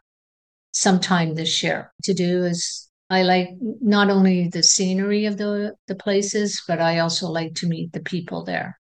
sometime 0.73 1.35
this 1.35 1.63
year. 1.63 1.93
To 2.05 2.15
do 2.15 2.45
is 2.45 2.89
I 3.11 3.23
like 3.23 3.49
not 3.61 4.11
only 4.11 4.49
the 4.49 4.63
scenery 4.63 5.27
of 5.27 5.37
the, 5.37 5.75
the 5.89 5.95
places, 5.95 6.63
but 6.67 6.81
I 6.81 7.01
also 7.01 7.29
like 7.29 7.55
to 7.57 7.67
meet 7.67 7.93
the 7.93 8.01
people 8.01 8.45
there. 8.45 8.79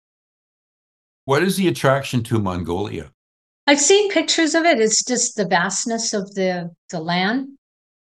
What 1.27 1.42
is 1.42 1.57
the 1.57 1.68
attraction 1.68 2.23
to 2.25 2.38
Mongolia? 2.38 3.11
I've 3.66 3.81
seen 3.81 4.11
pictures 4.11 4.55
of 4.55 4.64
it. 4.64 4.81
It's 4.81 5.05
just 5.05 5.37
the 5.37 5.47
vastness 5.47 6.14
of 6.14 6.35
the 6.35 6.71
the 6.90 7.01
land 7.01 7.49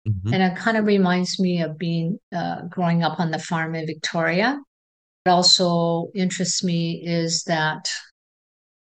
Mm-hmm. 0.07 0.33
And 0.33 0.43
it 0.43 0.57
kind 0.57 0.77
of 0.77 0.85
reminds 0.85 1.39
me 1.39 1.61
of 1.61 1.77
being 1.77 2.19
uh, 2.33 2.61
growing 2.69 3.03
up 3.03 3.19
on 3.19 3.31
the 3.31 3.39
farm 3.39 3.75
in 3.75 3.87
Victoria. 3.87 4.59
What 5.23 5.33
also 5.33 6.11
interests 6.13 6.63
me 6.63 7.01
is 7.03 7.43
that 7.43 7.89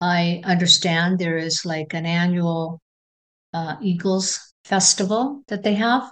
I 0.04 0.42
understand 0.44 1.18
there 1.18 1.38
is 1.38 1.64
like 1.64 1.94
an 1.94 2.04
annual 2.04 2.82
uh, 3.54 3.76
Eagles 3.80 4.52
festival 4.64 5.42
that 5.48 5.62
they 5.62 5.74
have. 5.76 6.10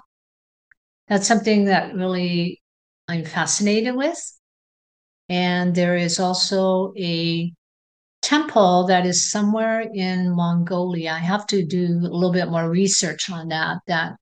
That's 1.09 1.28
something 1.28 1.66
that 1.66 1.94
really 1.94 2.62
I'm 3.07 3.26
fascinated 3.26 3.94
with. 3.94 4.18
And 5.28 5.74
there 5.74 5.94
is 5.94 6.18
also 6.18 6.94
a 6.96 7.52
temple 8.22 8.87
that 8.87 9.05
is 9.05 9.31
somewhere 9.31 9.83
in 9.92 10.35
Mongolia. 10.35 11.12
I 11.12 11.18
have 11.18 11.46
to 11.48 11.62
do 11.62 11.85
a 11.85 12.09
little 12.09 12.33
bit 12.33 12.48
more 12.48 12.70
research 12.70 13.28
on 13.28 13.48
that. 13.48 13.76
That 13.88 14.14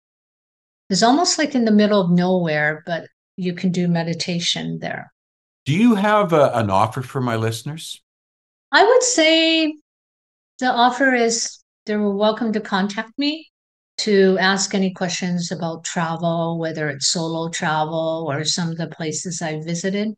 is 0.89 1.05
almost 1.05 1.39
like 1.39 1.55
in 1.55 1.65
the 1.65 1.71
middle 1.71 2.01
of 2.01 2.11
nowhere, 2.11 2.83
but 2.87 3.07
you 3.37 3.55
can 3.55 3.71
do 3.71 3.87
meditation 3.87 4.81
there. 4.81 5.13
Do 5.65 5.75
you 5.75 5.95
have 5.95 6.33
a, 6.33 6.51
an 6.55 6.71
offer 6.71 7.03
for 7.03 7.21
my 7.21 7.37
listeners? 7.37 8.03
I 8.73 8.85
would 8.85 9.03
say 9.03 9.75
the 10.61 10.71
offer 10.71 11.13
is 11.15 11.59
they're 11.87 12.01
welcome 12.01 12.53
to 12.53 12.61
contact 12.61 13.19
me 13.19 13.51
to 13.99 14.39
ask 14.39 14.75
any 14.75 14.93
questions 14.93 15.51
about 15.51 15.85
travel, 15.85 16.59
whether 16.59 16.89
it's 16.89 17.09
solo 17.09 17.49
travel 17.49 18.27
or 18.31 18.45
some 18.45 18.71
of 18.71 18.77
the 18.77 18.87
places 18.87 19.43
I 19.43 19.61
visited. 19.61 20.15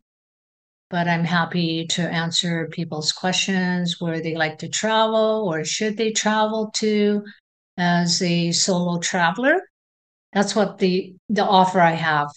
But 0.91 1.09
I'm 1.09 1.25
happy 1.25 1.87
to 1.89 2.03
answer 2.03 2.69
people's 2.69 3.11
questions 3.11 4.01
where 4.01 4.21
they 4.21 4.35
like 4.37 4.59
to 4.59 4.69
travel 4.69 5.49
or 5.51 5.65
should 5.65 5.97
they 5.97 6.13
travel 6.13 6.71
to 6.75 7.25
as 7.79 8.21
a 8.21 8.53
solo 8.53 8.99
traveler. 8.99 9.63
That's 10.35 10.55
what 10.55 10.79
the 10.79 11.15
the 11.31 11.45
offer 11.45 11.81
I 11.81 11.93
have. 11.93 12.29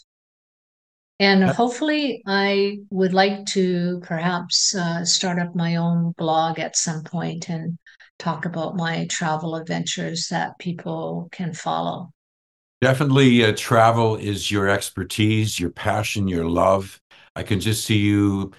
And 1.19 1.43
hopefully, 1.45 2.21
I 2.28 2.80
would 2.89 3.13
like 3.13 3.45
to 3.47 4.01
perhaps 4.04 4.75
uh, 4.75 5.06
start 5.06 5.39
up 5.39 5.56
my 5.56 5.78
own 5.78 6.13
blog 6.17 6.60
at 6.60 6.75
some 6.75 7.04
point 7.04 7.49
and 7.49 7.78
talk 8.19 8.45
about 8.45 8.75
my 8.75 9.08
travel 9.08 9.56
adventures 9.56 10.28
that 10.30 10.60
people 10.60 11.30
can 11.32 11.54
follow. 11.54 12.12
Definitely, 12.82 13.45
uh, 13.45 13.54
travel 13.56 14.17
is 14.17 14.51
your 14.51 14.67
expertise, 14.67 15.58
your 15.58 15.69
passion, 15.69 16.28
your 16.28 16.45
love. 16.45 16.99
I 17.36 17.43
can 17.43 17.62
just 17.62 17.86
see 17.86 17.97
you 17.97 18.51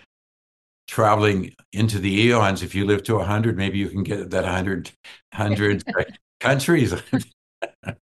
traveling 0.89 1.55
into 1.73 1.99
the 1.99 2.23
eons. 2.23 2.63
If 2.63 2.75
you 2.75 2.87
live 2.87 3.03
to 3.05 3.17
100, 3.17 3.57
maybe 3.57 3.79
you 3.79 3.89
can 3.89 4.03
get 4.03 4.31
that 4.31 4.45
100, 4.45 4.91
100 5.35 5.85
countries. 6.41 6.95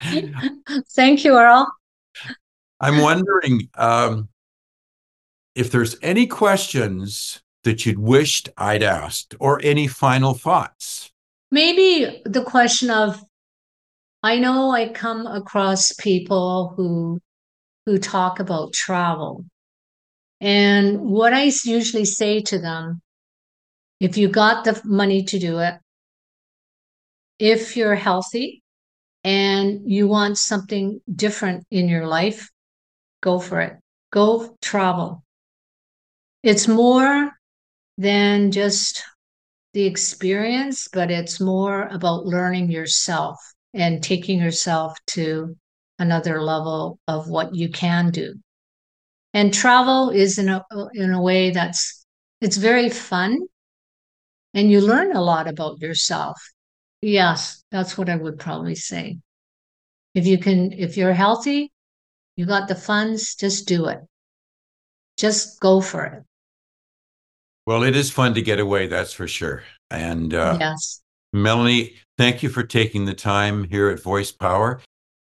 Thank 0.01 1.23
you, 1.23 1.37
Earl. 1.37 1.71
I'm 2.79 2.99
wondering 2.99 3.69
um, 3.75 4.27
if 5.55 5.71
there's 5.71 5.97
any 6.01 6.27
questions 6.27 7.41
that 7.63 7.85
you'd 7.85 7.99
wished 7.99 8.49
I'd 8.57 8.83
asked 8.83 9.35
or 9.39 9.59
any 9.63 9.87
final 9.87 10.33
thoughts. 10.33 11.11
Maybe 11.51 12.21
the 12.25 12.43
question 12.43 12.89
of 12.89 13.23
I 14.23 14.39
know 14.39 14.71
I 14.71 14.89
come 14.89 15.27
across 15.27 15.91
people 15.93 16.73
who 16.75 17.19
who 17.85 17.97
talk 17.97 18.39
about 18.39 18.73
travel. 18.73 19.45
And 20.39 21.01
what 21.01 21.33
I 21.33 21.51
usually 21.65 22.05
say 22.05 22.41
to 22.41 22.59
them 22.59 23.01
if 23.99 24.17
you 24.17 24.27
got 24.27 24.63
the 24.63 24.81
money 24.83 25.23
to 25.25 25.37
do 25.37 25.59
it, 25.59 25.75
if 27.37 27.77
you're 27.77 27.95
healthy 27.95 28.63
and 29.23 29.81
you 29.85 30.07
want 30.07 30.37
something 30.37 30.99
different 31.13 31.65
in 31.69 31.87
your 31.87 32.07
life, 32.07 32.49
go 33.21 33.39
for 33.39 33.61
it. 33.61 33.77
Go 34.11 34.57
travel. 34.61 35.23
It's 36.43 36.67
more 36.67 37.31
than 37.97 38.51
just 38.51 39.03
the 39.73 39.85
experience, 39.85 40.87
but 40.91 41.11
it's 41.11 41.39
more 41.39 41.83
about 41.87 42.25
learning 42.25 42.71
yourself 42.71 43.37
and 43.73 44.03
taking 44.03 44.39
yourself 44.39 44.97
to 45.07 45.55
another 45.99 46.41
level 46.41 46.99
of 47.07 47.29
what 47.29 47.55
you 47.55 47.69
can 47.69 48.09
do. 48.09 48.33
And 49.33 49.53
travel 49.53 50.09
is 50.09 50.39
in 50.39 50.49
a 50.49 50.65
in 50.93 51.13
a 51.13 51.21
way 51.21 51.51
that's 51.51 52.05
it's 52.41 52.57
very 52.57 52.89
fun 52.89 53.37
and 54.53 54.69
you 54.69 54.81
learn 54.81 55.15
a 55.15 55.21
lot 55.21 55.47
about 55.47 55.79
yourself. 55.79 56.41
Yes, 57.01 57.63
that's 57.71 57.97
what 57.97 58.09
I 58.09 58.15
would 58.15 58.39
probably 58.39 58.75
say. 58.75 59.19
If 60.15 60.25
you 60.25 60.37
can 60.37 60.73
if 60.73 60.97
you're 60.97 61.13
healthy, 61.13 61.71
you 62.35 62.45
got 62.45 62.67
the 62.67 62.75
funds, 62.75 63.35
just 63.35 63.67
do 63.67 63.85
it. 63.85 63.99
Just 65.17 65.59
go 65.59 65.81
for 65.81 66.05
it. 66.05 66.23
Well, 67.65 67.83
it 67.83 67.95
is 67.95 68.11
fun 68.11 68.33
to 68.33 68.41
get 68.41 68.59
away, 68.59 68.87
that's 68.87 69.13
for 69.13 69.27
sure. 69.27 69.63
And 69.89 70.33
uh, 70.33 70.57
yes. 70.59 71.01
Melanie, 71.33 71.95
thank 72.17 72.43
you 72.43 72.49
for 72.49 72.63
taking 72.63 73.05
the 73.05 73.13
time 73.13 73.63
here 73.65 73.89
at 73.89 74.01
Voice 74.01 74.31
Power. 74.31 74.81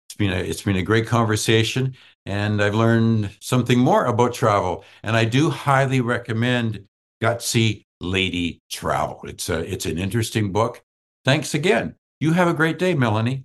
It's 0.08 0.16
been 0.18 0.32
a, 0.32 0.38
it's 0.38 0.62
been 0.62 0.78
a 0.78 0.84
great 0.84 1.08
conversation, 1.08 1.96
and 2.26 2.62
I've 2.62 2.76
learned 2.76 3.32
something 3.40 3.80
more 3.80 4.06
about 4.06 4.34
travel. 4.34 4.86
And 5.04 5.16
I 5.16 5.26
do 5.26 5.50
highly 5.50 6.00
recommend 6.00 6.86
Gutsy 7.22 7.84
Lady 8.00 8.62
Travel. 8.70 9.22
It's 9.24 9.50
a 9.50 9.60
it's 9.60 9.86
an 9.86 9.98
interesting 9.98 10.52
book. 10.52 10.84
Thanks 11.26 11.54
again. 11.54 11.96
You 12.20 12.32
have 12.32 12.48
a 12.48 12.54
great 12.54 12.80
day, 12.80 12.94
Melanie. 12.94 13.44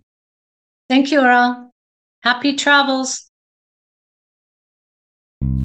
Thank 0.89 1.11
you, 1.11 1.21
Earl. 1.21 1.71
Happy 2.23 2.55
travels. 2.55 3.32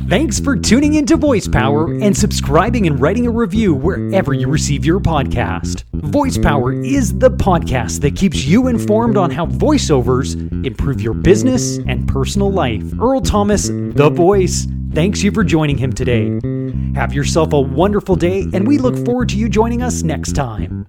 Thanks 0.09 0.39
for 0.39 0.55
tuning 0.55 0.93
into 0.93 1.17
Voice 1.17 1.49
Power 1.49 1.91
and 1.91 2.15
subscribing 2.15 2.87
and 2.87 2.97
writing 2.99 3.27
a 3.27 3.29
review 3.29 3.73
wherever 3.73 4.33
you 4.33 4.47
receive 4.47 4.85
your 4.85 5.01
podcast. 5.01 5.83
Voice 5.93 6.37
Power 6.37 6.71
is 6.71 7.17
the 7.19 7.29
podcast 7.29 7.99
that 8.01 8.15
keeps 8.15 8.45
you 8.45 8.67
informed 8.67 9.17
on 9.17 9.31
how 9.31 9.45
voiceovers 9.47 10.35
improve 10.65 11.01
your 11.01 11.13
business 11.13 11.79
and 11.87 12.07
personal 12.07 12.49
life. 12.49 12.83
Earl 13.01 13.19
Thomas, 13.19 13.67
The 13.67 14.09
Voice, 14.09 14.65
thanks 14.93 15.21
you 15.23 15.31
for 15.31 15.43
joining 15.43 15.77
him 15.77 15.91
today. 15.91 16.39
Have 16.95 17.13
yourself 17.13 17.51
a 17.51 17.59
wonderful 17.59 18.15
day, 18.15 18.47
and 18.53 18.65
we 18.65 18.77
look 18.77 18.95
forward 19.05 19.27
to 19.29 19.37
you 19.37 19.49
joining 19.49 19.81
us 19.81 20.03
next 20.03 20.33
time. 20.33 20.85